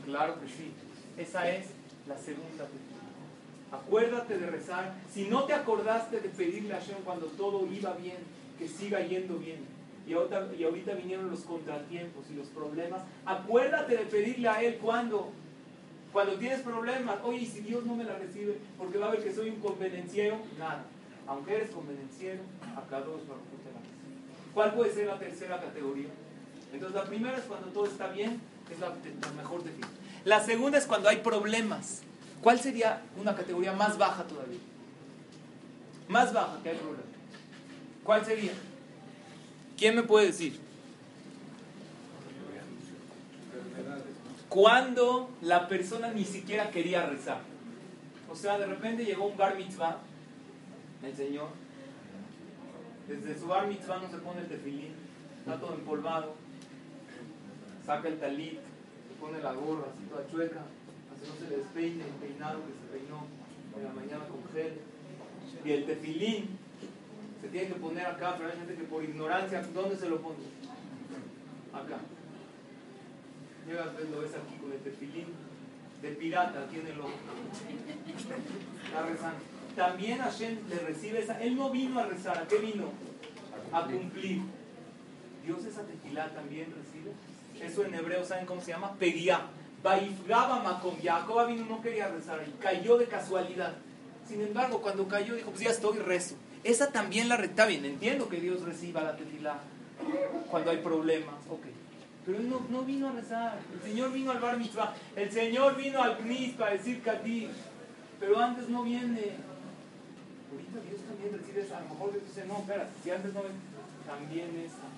[0.05, 0.73] Claro que sí.
[1.17, 1.69] Esa es
[2.07, 2.67] la segunda
[3.73, 4.95] Acuérdate de rezar.
[5.13, 8.19] Si no te acordaste de pedirle a Hashem cuando todo iba bien,
[8.59, 9.65] que siga yendo bien.
[10.07, 13.03] Y ahorita, y ahorita vinieron los contratiempos y los problemas.
[13.25, 15.33] Acuérdate de pedirle a Él cuando.
[16.15, 19.35] Cuando tienes problemas, oye, si Dios no me la recibe, porque va a ver que
[19.35, 20.85] soy un convenenciero, nada.
[21.27, 22.41] Aunque eres convenenciero,
[22.77, 23.81] acá dos te la
[24.55, 26.07] ¿Cuál puede ser la tercera categoría?
[26.73, 28.95] Entonces, la primera es cuando todo está bien, es la,
[29.37, 29.93] mejor definición.
[30.25, 32.03] La segunda es cuando hay problemas.
[32.41, 34.61] ¿Cuál sería una categoría más baja todavía?
[36.07, 37.07] Más baja que hay problemas.
[38.05, 38.53] ¿Cuál sería?
[39.77, 40.61] ¿Quién me puede decir?
[44.55, 47.41] Cuando la persona ni siquiera quería rezar.
[48.31, 49.99] O sea, de repente llegó un bar mitzvah,
[51.03, 51.49] el Señor.
[53.09, 54.93] Desde su bar mitzvah no se pone el tefilín,
[55.41, 56.37] está todo empolvado
[57.85, 58.61] saca el talit,
[59.09, 60.63] se pone la gorra así toda chueca,
[61.13, 63.27] así no se le despeine el peinado que se peinó
[63.77, 64.81] en la mañana con gel.
[65.65, 66.59] Y el tefilín
[67.41, 70.39] se tiene que poner acá, pero hay gente que por ignorancia, ¿dónde se lo pone?
[71.73, 71.99] Acá.
[73.67, 75.27] Llegas, lo ves aquí con el tefilín
[76.03, 77.13] de pirata, tiene el ojo.
[78.85, 79.39] Está rezando.
[79.75, 81.41] También Hashem le recibe esa.
[81.43, 82.91] Él no vino a rezar, ¿a qué vino?
[83.73, 84.43] A cumplir.
[85.45, 87.13] Dios esa tefilá también recibe.
[87.61, 88.95] Eso en hebreo, ¿saben cómo se llama?
[88.99, 89.47] Peguía.
[89.83, 90.97] Baifgaba Makom.
[91.03, 93.75] Jacob vino no quería rezar y cayó de casualidad.
[94.27, 96.37] Sin embargo, cuando cayó, dijo: Pues ya estoy, rezo.
[96.63, 97.85] Esa también la está bien.
[97.85, 99.59] Entiendo que Dios reciba la tefilá
[100.51, 101.35] cuando hay problemas.
[101.51, 101.67] Ok.
[102.27, 103.59] Pero él no, vino a rezar.
[103.73, 104.95] El Señor vino al bar mitzvah.
[105.15, 107.51] El Señor vino al knis para decir Kadir.
[108.19, 109.37] Pero antes no viene.
[110.51, 111.79] Ahorita Dios también recibe esa.
[111.79, 113.59] A lo mejor Dios dice: No, espera, si antes no viene,
[114.07, 114.95] también esa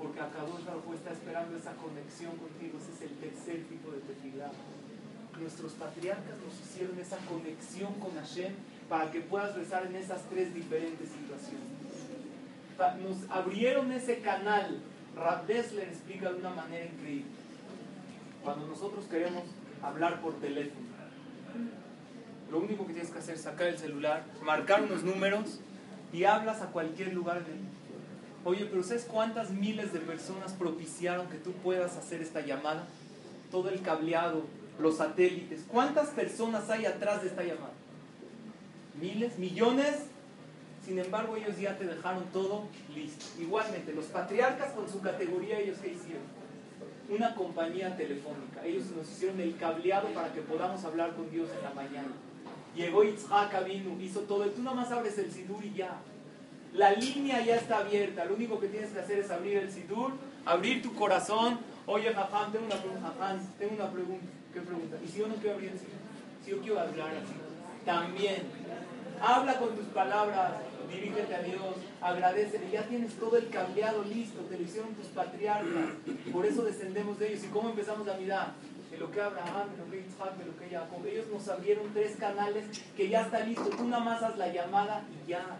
[0.00, 2.78] porque Akadosh Baruj está esperando esa conexión contigo.
[2.80, 4.50] Ese es el tercer tipo de tefilá.
[5.38, 8.54] Nuestros patriarcas nos hicieron esa conexión con Hashem
[8.88, 11.68] para que puedas rezar en esas tres diferentes situaciones.
[13.02, 14.80] Nos abrieron ese canal.
[15.16, 17.30] Le explica de una manera increíble.
[18.42, 19.44] Cuando nosotros queremos
[19.82, 20.86] hablar por teléfono,
[22.50, 25.60] lo único que tienes que hacer es sacar el celular, marcar unos números
[26.12, 27.58] y hablas a cualquier lugar del
[28.44, 32.86] Oye, pero ¿sabes cuántas miles de personas propiciaron que tú puedas hacer esta llamada?
[33.50, 34.44] Todo el cableado,
[34.78, 35.64] los satélites.
[35.68, 37.72] ¿Cuántas personas hay atrás de esta llamada?
[38.98, 40.06] Miles, millones.
[40.84, 42.64] Sin embargo, ellos ya te dejaron todo
[42.94, 43.24] listo.
[43.38, 46.22] Igualmente, los patriarcas con su categoría, ellos qué hicieron?
[47.08, 48.64] Una compañía telefónica.
[48.64, 52.12] Ellos nos hicieron el cableado para que podamos hablar con Dios en la mañana.
[52.74, 54.46] Llegó Itzhak, vino, hizo todo.
[54.46, 55.98] Y tú nomás abres el Sidur y ya.
[56.72, 58.24] La línea ya está abierta.
[58.24, 60.12] Lo único que tienes que hacer es abrir el sidur,
[60.46, 61.58] abrir tu corazón.
[61.86, 63.12] Oye, Jajam, tengo una pregunta.
[63.58, 64.26] tengo una pregunta.
[64.52, 64.96] ¿Qué pregunta?
[65.04, 65.94] ¿Y si yo no quiero abrir el sidur?
[66.44, 67.34] Si yo quiero hablar así.
[67.84, 68.42] También.
[69.20, 70.52] Habla con tus palabras.
[70.90, 75.90] Dirígete a Dios, agradecele, ya tienes todo el cambiado listo, te lo hicieron tus patriarcas,
[76.32, 77.44] por eso descendemos de ellos.
[77.44, 78.52] ¿Y cómo empezamos a mirar?
[78.92, 81.06] En lo que Abraham, en lo que Isaac, en lo que Jacob.
[81.06, 82.64] Ellos nos abrieron tres canales
[82.96, 83.70] que ya está listo.
[83.70, 85.58] Tú nada más haz la llamada y ya.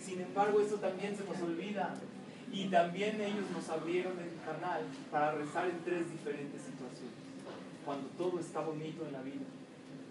[0.00, 1.94] Sin embargo, eso también se nos olvida.
[2.50, 4.80] Y también ellos nos abrieron el canal
[5.10, 7.12] para rezar en tres diferentes situaciones.
[7.84, 9.44] Cuando todo está bonito en la vida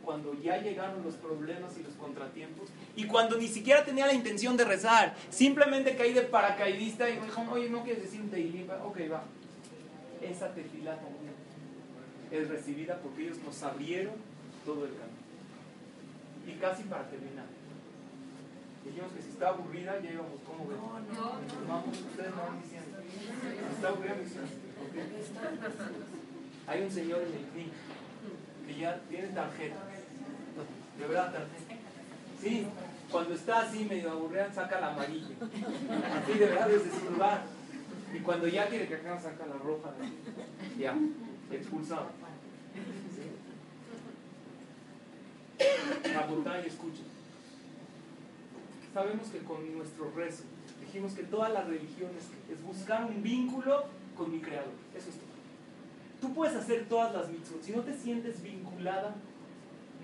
[0.07, 4.55] cuando ya llegaron los problemas y los contratiempos y cuando ni siquiera tenía la intención
[4.55, 8.69] de rezar, simplemente caí de paracaidista y me dijo, oye, ¿no quieres decir un teilim?
[8.85, 9.25] Ok, va.
[10.21, 11.33] Esa también
[12.31, 14.13] es recibida porque ellos nos abrieron
[14.65, 15.17] todo el camino.
[16.47, 17.47] Y casi para terminar.
[18.85, 20.77] Dijimos que si está aburrida ya íbamos como ven.
[20.77, 21.67] No, no.
[21.67, 22.97] Vamos, ustedes no van diciendo.
[23.11, 24.43] Si está aburrida, me dicen.
[26.65, 27.73] Hay un señor en el CNIC
[28.67, 29.96] que ya tiene tarjeta
[30.97, 31.33] de verdad,
[32.41, 32.67] Sí,
[33.11, 35.35] cuando está así medio aburrida, saca la amarilla.
[36.21, 37.43] Así de verdad desde su lugar.
[38.13, 39.91] Y cuando ya quiere que acá saca la roja.
[40.77, 40.95] Ya,
[41.51, 42.09] expulsado.
[46.19, 47.01] Abundá y escucha.
[48.93, 50.43] Sabemos que con nuestro rezo,
[50.79, 54.73] dijimos que todas las religiones es buscar un vínculo con mi creador.
[54.95, 55.27] Eso es todo.
[56.21, 57.61] Tú puedes hacer todas las mitzvot.
[57.61, 59.15] Si no te sientes vinculada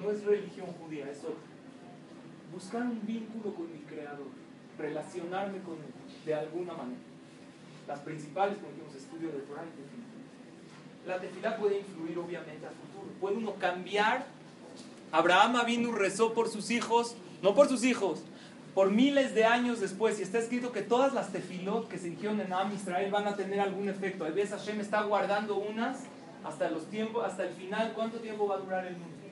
[0.02, 1.36] no es religión judía, es otra.
[2.52, 4.28] Buscar un vínculo con mi creador,
[4.78, 5.94] relacionarme con él
[6.26, 7.02] de alguna manera.
[7.88, 13.12] Las principales, como dijimos, estudio de Torah y La tefilá puede influir obviamente al futuro.
[13.20, 14.26] Puede uno cambiar.
[15.12, 18.24] Abraham Avinu rezó por sus hijos, no por sus hijos,
[18.74, 20.20] por miles de años después.
[20.20, 23.36] Y está escrito que todas las tefilot que se dijeron en Am Israel van a
[23.36, 24.26] tener algún efecto.
[24.26, 26.04] A veces Hashem está guardando unas
[26.44, 27.94] hasta los tiempos, hasta el final.
[27.94, 29.23] ¿Cuánto tiempo va a durar el mundo?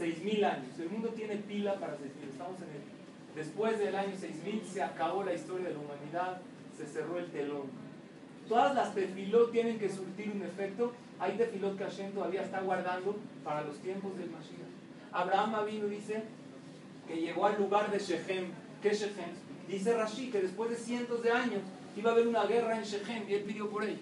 [0.00, 0.78] 6.000 años.
[0.78, 2.30] El mundo tiene pila para 6.000.
[2.30, 3.34] Estamos en el...
[3.34, 6.40] Después del año 6.000 se acabó la historia de la humanidad,
[6.76, 7.68] se cerró el telón.
[8.48, 10.92] Todas las tefilot tienen que surtir un efecto.
[11.20, 14.66] Hay tefilot que Hashem todavía está guardando para los tiempos del Mashiach.
[15.12, 16.24] Abraham vino dice
[17.06, 18.46] que llegó al lugar de Shechem.
[18.82, 19.30] ¿Qué Shechem?
[19.68, 21.62] Dice Rashi que después de cientos de años
[21.96, 24.00] iba a haber una guerra en Shechem y él pidió por ellos.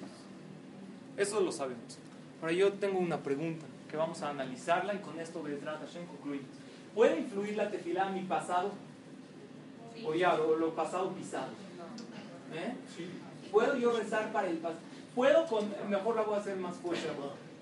[1.19, 1.99] Eso lo sabemos.
[2.41, 6.49] Ahora yo tengo una pregunta que vamos a analizarla y con esto Bedrat Hashem concluimos.
[6.95, 8.73] ¿Puede influir la tefilá en mi pasado?
[10.05, 11.49] O ya, lo, pasado pisado.
[12.55, 12.75] ¿Eh?
[13.51, 14.81] ¿Puedo yo rezar para el pasado?
[15.15, 17.09] ¿Puedo con, mejor la voy a hacer más fuerte,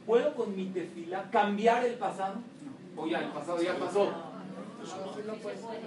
[0.04, 2.34] ¿puedo con mi tefilá cambiar el pasado?
[2.96, 4.12] O ya, el pasado ya pasó.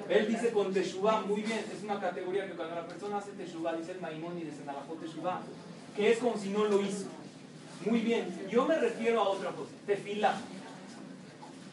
[0.09, 3.75] Él dice con Teshuvah, muy bien, es una categoría que cuando la persona hace Teshuvah,
[3.75, 5.41] dice el Maimónides en Alajot Teshuvah,
[5.95, 7.05] que es como si no lo hizo.
[7.85, 10.35] Muy bien, yo me refiero a otra cosa, tefilá.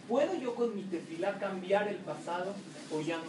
[0.09, 2.55] ¿Puedo yo con mi tefilá cambiar el pasado
[2.93, 3.25] o ya no?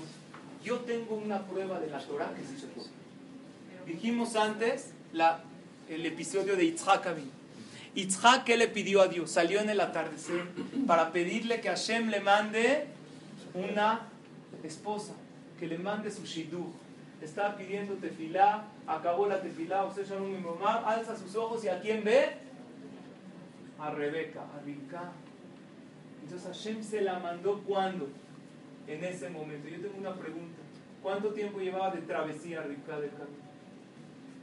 [0.63, 2.89] Yo tengo una prueba de la Torah que sí se puede.
[3.87, 4.91] Dijimos antes
[5.89, 7.31] el episodio de Yitzhak Abin.
[7.95, 9.31] Yitzhak, ¿qué le pidió a Dios?
[9.31, 10.43] Salió en el atardecer
[10.85, 12.85] para pedirle que Hashem le mande
[13.55, 14.01] una
[14.63, 15.13] esposa,
[15.59, 16.67] que le mande su shidduch.
[17.23, 21.69] Estaba pidiendo tefilá, acabó la tefilá, usted ya no me mamá, alza sus ojos y
[21.69, 22.45] a quién ve?
[23.79, 25.11] A Rebeca, a Rivka.
[26.23, 28.07] Entonces Hashem se la mandó cuando?
[28.87, 29.67] En ese momento.
[29.67, 30.61] Yo tengo una pregunta.
[31.03, 33.47] ¿Cuánto tiempo llevaba de travesía Rivka del camino?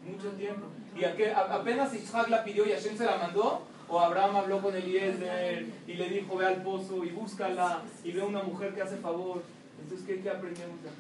[0.07, 0.67] Mucho tiempo.
[0.97, 1.33] ¿Y a qué?
[1.33, 3.63] apenas Isaac la pidió y Hashem se la mandó?
[3.89, 8.23] ¿O Abraham habló con Eliezer y le dijo, ve al pozo y búscala y ve
[8.23, 9.43] una mujer que hace favor?
[9.83, 10.99] Entonces, ¿qué, qué aprendemos de acá?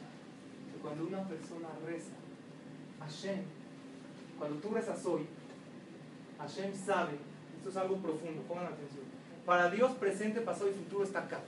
[0.73, 2.13] Que cuando una persona reza,
[3.01, 3.43] Hashem,
[4.39, 5.27] cuando tú rezas hoy,
[6.39, 7.13] Hashem sabe
[7.65, 9.05] esto es algo profundo, pongan atención.
[9.47, 11.41] Para Dios presente, pasado y futuro está acá.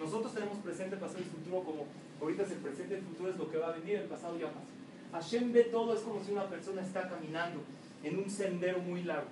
[0.00, 1.84] Nosotros tenemos presente, pasado y futuro como
[2.22, 4.46] ahorita es el presente, el futuro es lo que va a venir, el pasado ya
[4.46, 4.72] pasó.
[5.12, 7.60] Hashem ve todo, es como si una persona está caminando
[8.02, 9.28] en un sendero muy largo.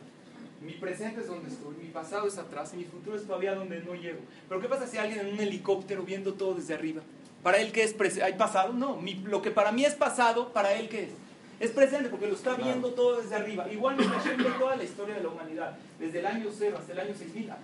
[0.60, 3.80] Mi presente es donde estoy, mi pasado es atrás, y mi futuro es todavía donde
[3.80, 4.20] no llego.
[4.46, 7.00] Pero ¿qué pasa si alguien en un helicóptero viendo todo desde arriba?
[7.42, 7.96] ¿Para él qué es?
[8.22, 8.74] ¿Hay pasado?
[8.74, 11.12] No, lo que para mí es pasado, ¿para él qué es?
[11.60, 13.70] Es presente porque lo está viendo todo desde arriba.
[13.70, 17.00] Igualmente Hashem ve toda la historia de la humanidad, desde el año cero hasta el
[17.00, 17.60] año 6000 acá.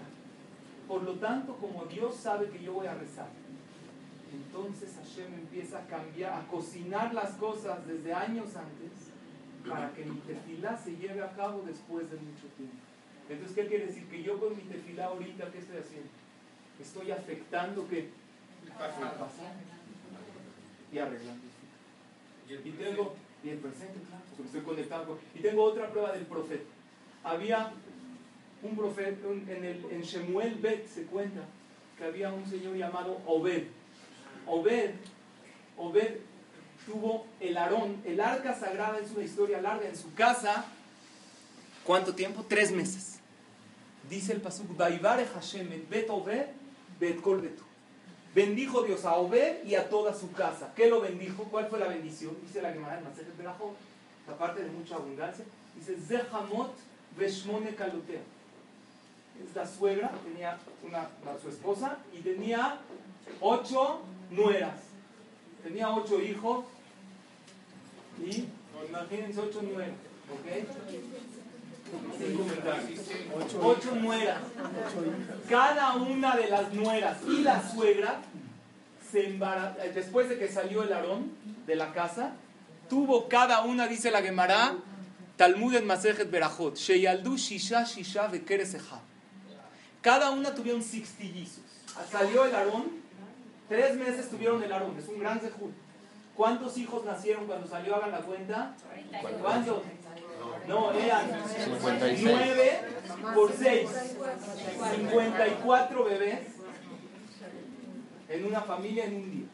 [0.86, 3.28] Por lo tanto, como Dios sabe que yo voy a rezar,
[4.30, 8.92] entonces Hashem empieza a cambiar, a cocinar las cosas desde años antes
[9.66, 12.76] para que mi tefilá se lleve a cabo después de mucho tiempo.
[13.30, 14.06] Entonces, ¿qué quiere decir?
[14.08, 16.10] Que yo con mi tefilá ahorita, ¿qué estoy haciendo?
[16.80, 19.26] Estoy afectando que el pasado
[20.92, 21.42] y arreglando.
[22.48, 23.16] Y tengo
[23.52, 25.18] y presente, claro, porque estoy conectado.
[25.34, 26.64] Y tengo otra prueba del profeta.
[27.24, 27.72] Había
[28.62, 31.42] un profeta, en, el, en Shemuel Bet se cuenta
[31.98, 33.64] que había un señor llamado Obed.
[34.46, 34.90] Obed,
[35.76, 36.16] Obed
[36.86, 40.66] tuvo el Aarón, el arca sagrada es una historia larga en su casa.
[41.84, 42.44] ¿Cuánto tiempo?
[42.48, 43.20] Tres meses.
[44.08, 46.08] Dice el pasuk, Hashem et bet
[47.00, 47.65] bet kol betu.
[48.36, 50.70] Bendijo Dios a Obed y a toda su casa.
[50.76, 51.44] ¿Qué lo bendijo?
[51.44, 52.36] ¿Cuál fue la bendición?
[52.42, 53.74] Dice la Gemara en Masejet Berajot,
[54.28, 55.42] la parte de mucha abundancia.
[55.74, 56.74] Dice, Zehamot
[57.16, 58.20] veshmone kalotea.
[59.42, 61.08] Es la suegra, tenía una,
[61.40, 62.78] su esposa, y tenía
[63.40, 64.82] ocho nueras.
[65.62, 66.66] Tenía ocho hijos
[68.22, 68.48] y
[68.86, 69.96] imagínense ocho nueras.
[70.30, 71.35] ¿Ok?
[73.62, 74.38] Ocho nueras.
[75.48, 78.20] Cada una de las nueras y la suegra
[79.10, 79.78] se embarazó.
[79.94, 81.32] Después de que salió el arón
[81.66, 82.32] de la casa,
[82.88, 84.76] tuvo cada una, dice la Gemara,
[85.36, 88.30] Talmud en Masejet Berajot, Sheyaldu Shisha Shisha
[90.00, 91.64] Cada una tuvieron sextillizos.
[92.10, 92.84] Salió el arón,
[93.68, 95.70] tres meses tuvieron el arón, es un gran sejud.
[96.36, 97.96] ¿Cuántos hijos nacieron cuando salió?
[97.96, 98.74] Hagan la cuenta.
[99.40, 99.82] ¿Cuántos?
[100.68, 101.30] No, eran
[102.22, 102.80] 9
[103.34, 103.88] por 6.
[104.96, 106.40] 54 bebés
[108.28, 109.46] en una familia en un día.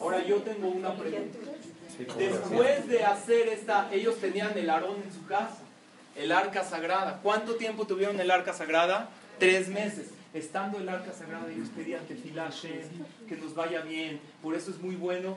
[0.00, 1.38] Ahora yo tengo una pregunta.
[2.18, 5.58] Después de hacer esta, ellos tenían el arón en su casa,
[6.16, 7.20] el arca sagrada.
[7.22, 9.10] ¿Cuánto tiempo tuvieron el arca sagrada?
[9.38, 10.10] Tres meses.
[10.32, 14.20] Estando el arca sagrada, ellos pedían que que nos vaya bien.
[14.42, 15.36] Por eso es muy bueno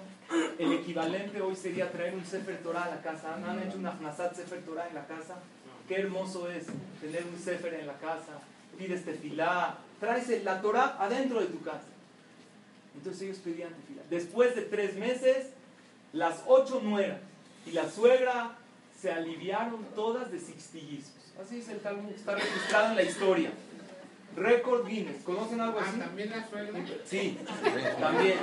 [0.60, 3.36] el equivalente hoy sería traer un Sefer Torah a la casa.
[3.36, 5.36] ¿Han hecho una Fnasat Sefer Torah en la casa?
[5.88, 6.66] Qué hermoso es
[7.02, 8.42] tener un Sefer en la casa.
[8.78, 11.88] Pides tefilá, traes la Torah adentro de tu casa.
[12.96, 14.04] Entonces ellos pedían tefilá.
[14.10, 15.48] Después de tres meses,
[16.14, 17.20] las ocho nueras
[17.66, 18.58] y la suegra
[19.00, 21.14] se aliviaron todas de sixtillizos.
[21.42, 23.52] Así es el Talmud, está registrado en la historia.
[24.38, 25.24] Récord Guinness.
[25.24, 25.94] ¿Conocen algo así?
[25.96, 26.80] Ah, ¿También la suegra?
[27.06, 27.40] Sí,
[28.00, 28.38] también.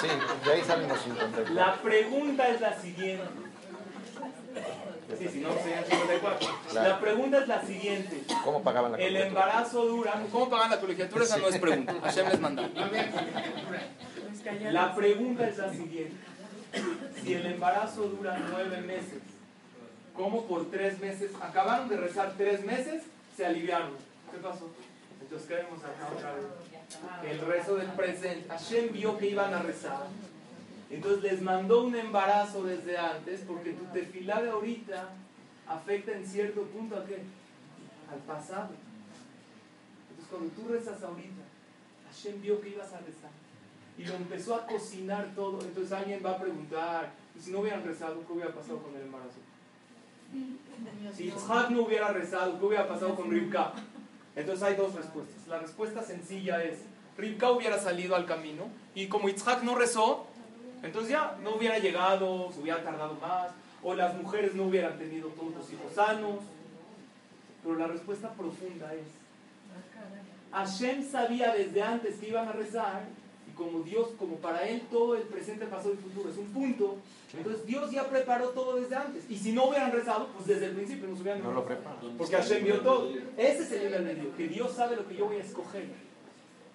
[0.00, 0.08] Sí,
[0.44, 1.54] de ahí salen los 54.
[1.54, 3.24] La pregunta es la siguiente.
[5.18, 6.48] Sí, si no, serían 54.
[6.74, 8.22] La pregunta es la siguiente.
[8.44, 10.22] ¿Cómo pagaban la El embarazo dura.
[10.30, 11.24] ¿Cómo pagan la colegiatura?
[11.24, 11.94] Esa no es pregunta.
[12.02, 12.68] Hashem les manda.
[14.70, 16.16] La pregunta es la siguiente.
[17.22, 19.20] Si el embarazo dura nueve meses,
[20.14, 21.32] ¿cómo por tres meses?
[21.42, 23.02] Acabaron de rezar tres meses,
[23.36, 23.90] se aliviaron.
[24.30, 24.70] ¿Qué pasó?
[25.32, 26.44] Entonces queremos acá otra vez.
[27.24, 28.50] El rezo del presente.
[28.50, 30.06] Hashem vio que iban a rezar.
[30.90, 35.08] Entonces les mandó un embarazo desde antes porque tu tefilá de ahorita
[35.66, 37.22] afecta en cierto punto a qué?
[38.12, 38.74] Al pasado.
[40.10, 41.42] Entonces cuando tú rezas ahorita,
[42.10, 43.30] Hashem vio que ibas a rezar.
[43.96, 45.62] Y lo empezó a cocinar todo.
[45.62, 49.00] Entonces alguien va a preguntar, ¿y si no hubieran rezado, qué hubiera pasado con el
[49.00, 49.38] embarazo?
[51.16, 53.72] Si Itzhak no hubiera rezado, ¿qué hubiera pasado con Rivka?
[54.34, 55.46] Entonces hay dos respuestas.
[55.48, 56.78] La respuesta sencilla es,
[57.16, 58.64] Rivka hubiera salido al camino
[58.94, 60.26] y como Itzhak no rezó,
[60.82, 63.50] entonces ya no hubiera llegado, se hubiera tardado más,
[63.82, 66.36] o las mujeres no hubieran tenido todos los hijos sanos.
[67.62, 69.06] Pero la respuesta profunda es,
[70.52, 73.04] Hashem sabía desde antes que iban a rezar
[73.54, 76.96] como Dios, como para Él todo el presente, pasado y futuro es un punto,
[77.34, 79.24] entonces Dios ya preparó todo desde antes.
[79.28, 81.98] Y si no hubieran rezado, pues desde el principio no se hubieran No lo preparó.
[82.18, 83.10] Porque Hashem vio todo.
[83.36, 85.86] Ese es el nivel medio, que Dios sabe lo que yo voy a escoger.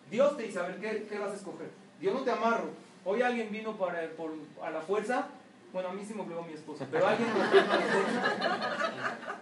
[0.10, 1.70] Dios te dice, a ver, ¿qué, qué vas a escoger?
[2.00, 2.70] Dios no te amarro.
[3.06, 5.28] Hoy alguien vino para, por, a la fuerza.
[5.74, 9.36] Bueno, a mí sí me obligó mi esposa, pero alguien me vino a la fuerza.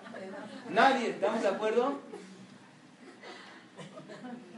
[0.70, 2.00] Nadie, ¿estamos de acuerdo?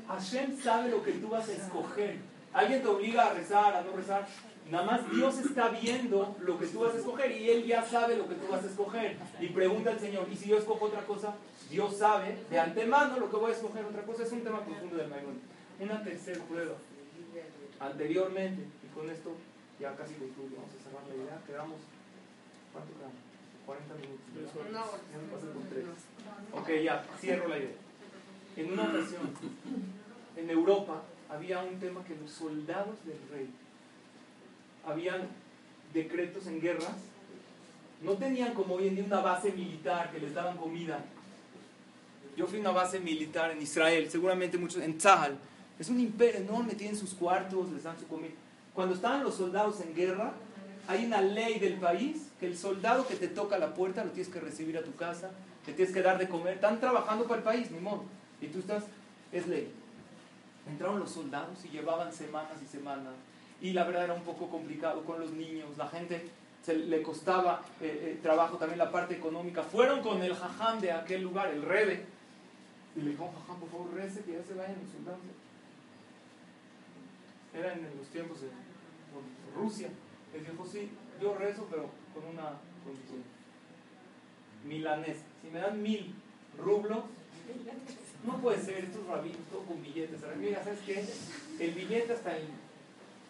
[0.07, 2.17] Hashem sabe lo que tú vas a escoger.
[2.53, 4.25] Alguien te obliga a rezar, a no rezar.
[4.69, 8.17] Nada más Dios está viendo lo que tú vas a escoger y Él ya sabe
[8.17, 9.17] lo que tú vas a escoger.
[9.39, 11.35] Y pregunta al Señor, ¿y si yo escojo otra cosa?
[11.69, 14.23] Dios sabe de antemano lo que voy a escoger otra cosa.
[14.23, 15.39] Es un tema profundo del Maimón.
[15.79, 16.75] Una tercera prueba.
[17.79, 19.35] Anteriormente, y con esto
[19.79, 21.41] ya casi concluyo, vamos a cerrar la idea.
[21.45, 21.77] Quedamos,
[22.73, 23.27] ¿cuánto quedamos?
[23.65, 24.25] 40 minutos.
[25.11, 25.85] Ya me pasé con tres.
[26.53, 27.75] Ok, ya, cierro la idea.
[28.55, 29.21] En una ocasión,
[30.35, 33.49] en Europa, había un tema que los soldados del rey
[34.87, 35.27] habían
[35.93, 36.95] decretos en guerras,
[38.01, 41.03] no tenían como hoy en día una base militar que les daban comida.
[42.35, 45.37] Yo fui a una base militar en Israel, seguramente muchos, en Tzahal.
[45.79, 48.33] Es un imperio enorme, tienen sus cuartos, les dan su comida.
[48.73, 50.33] Cuando estaban los soldados en guerra,
[50.87, 54.31] hay una ley del país que el soldado que te toca la puerta lo tienes
[54.31, 55.31] que recibir a tu casa,
[55.65, 56.55] te tienes que dar de comer.
[56.55, 58.03] Están trabajando para el país, ni modo.
[58.39, 58.83] Y tú estás,
[59.31, 59.71] es ley.
[60.69, 63.13] Entraron los soldados y llevaban semanas y semanas.
[63.61, 65.77] Y la verdad era un poco complicado con los niños.
[65.77, 66.29] La gente
[66.61, 69.63] se le costaba eh, eh, trabajo también la parte económica.
[69.63, 72.05] Fueron con el jajam de aquel lugar, el rebe.
[72.95, 75.21] Y le dijo, jajam, por favor, rece que ya se vayan los soldados.
[77.53, 78.49] Era en los tiempos de
[79.55, 79.89] Rusia.
[80.33, 80.91] Les dijo, sí,
[81.21, 82.53] yo rezo, pero con una
[82.83, 83.23] condición.
[84.65, 85.23] Milanesa.
[85.41, 86.13] Si me dan mil
[86.57, 87.05] rublos,
[88.25, 90.19] no puede ser, estos rabinos, todo con billetes.
[90.37, 91.05] Mira, ¿sabes qué?
[91.59, 92.47] El billete está en,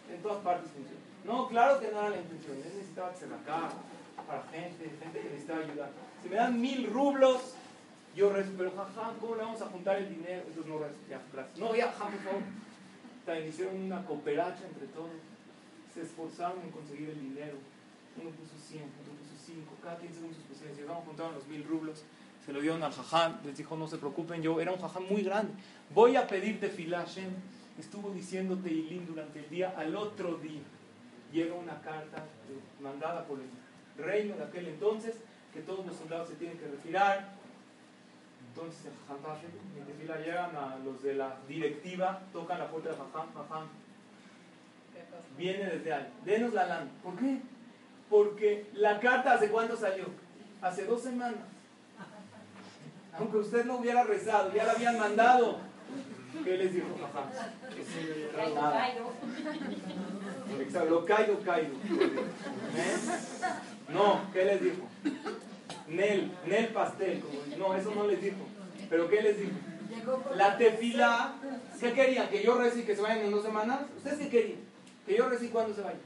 [0.09, 0.99] en todas partes funciona.
[1.25, 2.57] No, claro que no era la intención.
[2.57, 5.89] Él necesitaba que se la para gente, gente que necesitaba ayudar.
[6.21, 7.53] Si me dan mil rublos,
[8.15, 10.43] yo rezo, pero jaja, ¿cómo le vamos a juntar el dinero?
[10.47, 11.57] Entonces no rezo, ya, gracias.
[11.57, 12.41] No, ya, jaja, por favor.
[13.25, 15.11] También hicieron una cooperacha entre todos.
[15.93, 17.57] Se esforzaron en conseguir el dinero.
[18.19, 20.79] Uno puso 100, otro puso 5, cada quien según sus posibilidades.
[20.79, 22.03] Llegaron, juntaron los mil rublos,
[22.45, 25.21] se lo dieron al jaján, les dijo, no se preocupen, yo era un jaján muy
[25.21, 25.53] grande.
[25.93, 27.31] Voy a pedirte filashem.
[27.77, 30.61] Estuvo diciéndote Ilín durante el día, al otro día
[31.31, 32.23] llega una carta
[32.81, 35.15] mandada por el reino de aquel entonces,
[35.53, 37.37] que todos los soldados se tienen que retirar,
[38.57, 39.37] entonces el Jajam
[39.75, 43.67] en llegan a los de la directiva, tocan la puerta de Jajam, Jajam.
[45.37, 46.11] Viene desde ahí.
[46.25, 46.89] Denos la lana.
[47.03, 47.39] ¿Por qué?
[48.09, 50.05] Porque la carta hace cuánto salió?
[50.61, 51.37] Hace dos semanas.
[53.13, 55.59] Aunque usted no hubiera rezado, ya la habían mandado.
[56.43, 56.87] ¿Qué les dijo?
[60.59, 61.73] Exacto, lo caído, caído.
[61.73, 62.95] ¿Eh?
[63.89, 64.87] No, ¿qué les dijo?
[65.87, 67.23] Nel, Nel pastel.
[67.57, 68.37] no, eso no les dijo.
[68.89, 69.51] ¿Pero qué les dijo?
[70.35, 71.35] La tefila,
[71.79, 72.29] ¿qué querían?
[72.29, 73.81] ¿Que yo reci que se vayan en dos semanas?
[73.97, 74.59] ¿Ustedes qué querían?
[75.05, 75.99] ¿Que yo reci cuándo se vayan?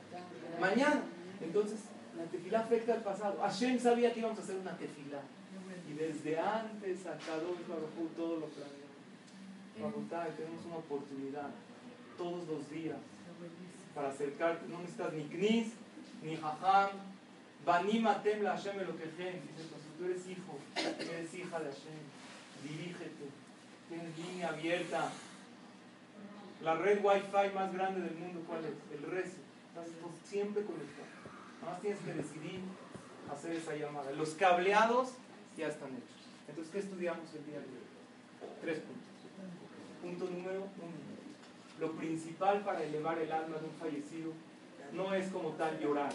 [0.60, 1.04] Mañana.
[1.42, 1.80] Entonces,
[2.18, 3.40] la tefila afecta al pasado.
[3.42, 5.20] Hashem sabía que íbamos a hacer una tefila.
[5.90, 8.81] Y desde antes a Kadosh Baruj todo lo planeó.
[9.90, 11.50] Tenemos una oportunidad
[12.18, 12.98] todos los días
[13.96, 14.68] para acercarte.
[14.68, 15.74] No necesitas ni knis,
[16.22, 16.90] ni jajam,
[17.66, 19.40] Banimatem la Hashem lo que dice
[19.98, 22.02] tú eres hijo, eres hija de Hashem,
[22.64, 23.30] dirígete,
[23.88, 25.12] tienes línea abierta.
[26.64, 28.74] La red Wi-Fi más grande del mundo, ¿cuál es?
[28.96, 29.38] El rezo.
[29.70, 29.88] Estás
[30.26, 31.08] siempre conectado.
[31.62, 32.62] Nada más tienes que decidir
[33.32, 34.12] hacer esa llamada.
[34.12, 35.14] Los cableados
[35.58, 36.22] ya están hechos.
[36.48, 38.52] Entonces, ¿qué estudiamos el día de hoy?
[38.62, 39.01] Tres puntos.
[40.02, 41.12] Punto número uno.
[41.80, 44.32] Lo principal para elevar el alma de un fallecido
[44.94, 46.12] no es como tal llorar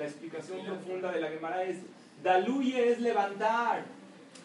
[0.00, 1.76] la explicación profunda de la Gemara es,
[2.22, 3.84] Daluye es levantar.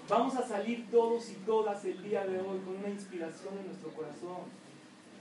[0.10, 3.90] Vamos a salir todos y todas el día de hoy con una inspiración en nuestro
[3.92, 4.44] corazón.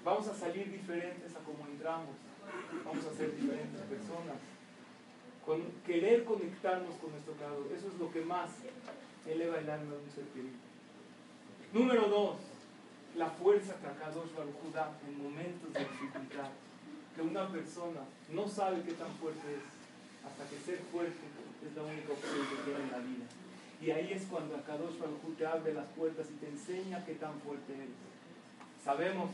[0.04, 2.16] Vamos a salir diferentes a como entramos.
[2.84, 4.36] Vamos a ser diferentes personas.
[5.46, 7.66] Con querer conectarnos con nuestro Creador.
[7.76, 8.50] Eso es lo que más
[9.26, 10.58] eleva el alma de un ser querido.
[11.72, 12.36] Número dos,
[13.16, 16.50] la fuerza que Akadosh Baruj da en momentos de dificultad.
[17.14, 18.00] Que una persona
[18.30, 19.62] no sabe qué tan fuerte es
[20.26, 21.24] hasta que ser fuerte
[21.64, 23.26] es la única opción que tiene en la vida.
[23.80, 27.40] Y ahí es cuando Akadosh Baruj te abre las puertas y te enseña qué tan
[27.40, 27.94] fuerte eres.
[28.82, 29.30] Sabemos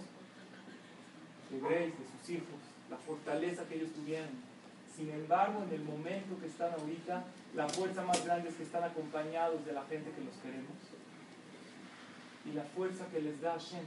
[1.51, 2.61] de Grace, de sus hijos,
[2.91, 4.51] la fortaleza que ellos tuvieron.
[4.95, 7.24] Sin embargo, en el momento que están ahorita,
[7.55, 10.76] la fuerza más grande es que están acompañados de la gente que los queremos.
[12.47, 13.84] Y la fuerza que les da Hashem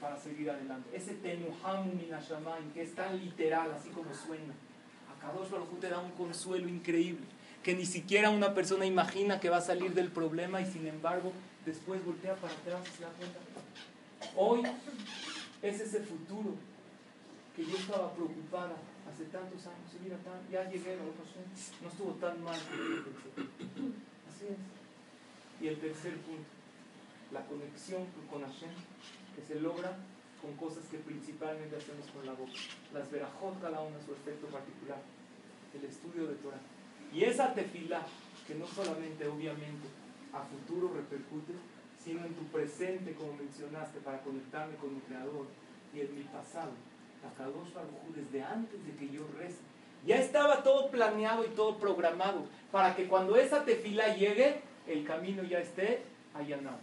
[0.00, 0.88] para seguir adelante.
[0.96, 4.54] Ese tenuhamu minashamayim, que es tan literal, así como suena
[5.20, 7.26] Kadosh Baruj te da un consuelo increíble,
[7.62, 11.32] que ni siquiera una persona imagina que va a salir del problema y sin embargo
[11.66, 13.38] después voltea para atrás y se da cuenta.
[14.36, 14.62] Hoy
[15.62, 16.54] es ese futuro
[17.54, 18.76] que yo estaba preocupada
[19.12, 19.90] hace tantos años.
[19.98, 20.16] Y mira,
[20.50, 20.96] ya llegué
[21.82, 25.62] no estuvo tan mal Así es.
[25.62, 26.48] Y el tercer punto,
[27.32, 28.70] la conexión con Hashem,
[29.34, 29.96] que se logra
[30.40, 32.52] con cosas que principalmente hacemos con la boca.
[32.92, 34.98] Las verajot cada una su efecto particular.
[35.74, 36.60] El estudio de Torah.
[37.12, 38.06] Y esa tefilá,
[38.46, 39.86] que no solamente obviamente
[40.32, 41.52] a futuro repercute,
[42.02, 45.46] sino en tu presente, como mencionaste, para conectarme con mi Creador,
[45.94, 46.72] y en mi pasado.
[47.22, 47.68] La Kadosh
[48.14, 49.58] desde antes de que yo rece.
[50.06, 55.42] Ya estaba todo planeado y todo programado para que cuando esa tefila llegue, el camino
[55.42, 56.02] ya esté
[56.34, 56.78] allanado.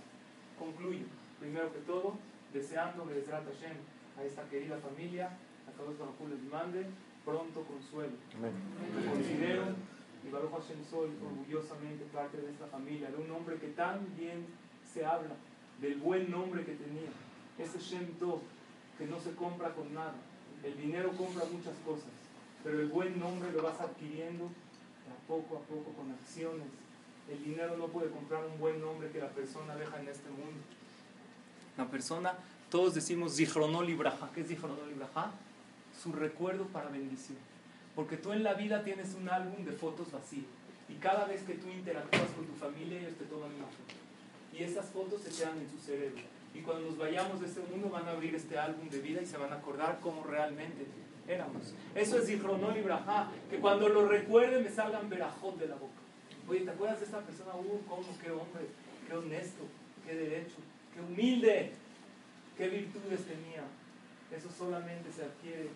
[0.57, 1.05] Concluyo.
[1.39, 2.17] Primero que todo,
[2.53, 3.77] deseando Bezrat Hashem
[4.17, 5.37] a esta querida familia,
[5.67, 6.85] a todos los les mande
[7.23, 8.13] pronto consuelo.
[8.41, 9.65] Me considero,
[10.25, 14.45] y Baruch Hashem soy orgullosamente parte de esta familia, de un hombre que tan bien
[14.83, 15.35] se habla,
[15.81, 17.09] del buen nombre que tenía,
[17.59, 18.41] ese Shem Tov,
[18.97, 20.15] que no se compra con nada.
[20.63, 22.09] El dinero compra muchas cosas,
[22.63, 26.67] pero el buen nombre lo vas adquiriendo a poco a poco con acciones.
[27.29, 30.61] El dinero no puede comprar un buen nombre que la persona deja en este mundo.
[31.77, 32.33] La persona,
[32.69, 34.29] todos decimos Zichronol Ibraja.
[34.33, 35.31] ¿Qué es Zichronol Ibraja?
[36.01, 37.37] Su recuerdo para bendición.
[37.95, 40.43] Porque tú en la vida tienes un álbum de fotos vacío.
[40.87, 43.93] Y cada vez que tú interactúas con tu familia, ellos te toman una foto.
[44.53, 46.21] Y esas fotos se quedan en su cerebro.
[46.53, 49.25] Y cuando nos vayamos de este mundo van a abrir este álbum de vida y
[49.25, 50.85] se van a acordar cómo realmente
[51.27, 51.73] éramos.
[51.93, 55.96] Eso es Zichronol y Brajá, que cuando lo recuerde me salgan verajot de la boca.
[56.49, 57.55] Oye, ¿te acuerdas de esta persona?
[57.55, 58.07] Uh, ¿cómo?
[58.23, 58.67] ¿Qué hombre?
[59.05, 59.63] ¿Qué honesto?
[60.05, 60.55] ¿Qué derecho?
[60.93, 61.71] ¿Qué humilde?
[62.55, 63.63] ¿Qué virtudes tenía?
[64.31, 65.67] Eso solamente se adquiere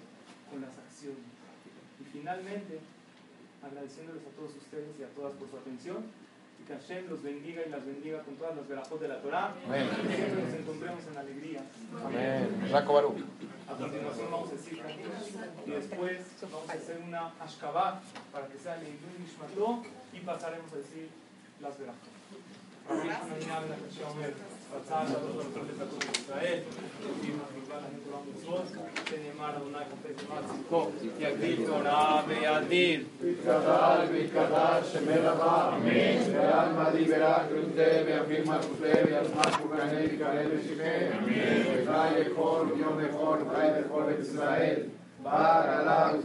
[0.50, 1.28] con las acciones.
[2.00, 2.80] Y finalmente,
[3.62, 6.06] agradeciéndoles a todos ustedes y a todas por su atención,
[6.62, 9.54] y que Hashem los bendiga y las bendiga con todas las verajot de la Torah.
[9.66, 9.90] Amén.
[10.08, 11.62] Que siempre nos encontremos en alegría.
[12.06, 12.70] Amén.
[13.68, 14.82] A continuación vamos a decir
[15.66, 19.82] y después vamos a hacer una Ashkabat para que sea Leilun Nishmato
[20.14, 21.10] y pasaremos a decir
[21.62, 22.12] las verajot.
[24.75, 26.59] רבי יוחנן יבנה קשה אומר, רצה לעלות למקום לדתות ישראל,
[27.03, 28.65] יהודים מהגלגל לנו כולם מצוות,
[29.09, 33.01] שנאמר אדוני חפץ למען צדקו, יגדיל תורה ויאדיר.
[33.23, 36.19] Yitgadal, Yitgadal, Shemer Rabba, Amen.
[36.33, 41.07] Ve'alma libera crute, ve'afirma crute, ve'alma kurkane, v'kare v'shichem.
[41.19, 41.59] Amen.
[41.67, 44.91] Ve'chai echor, yom echor, chai echor, Israel.
[45.25, 46.19] Bar, Allah,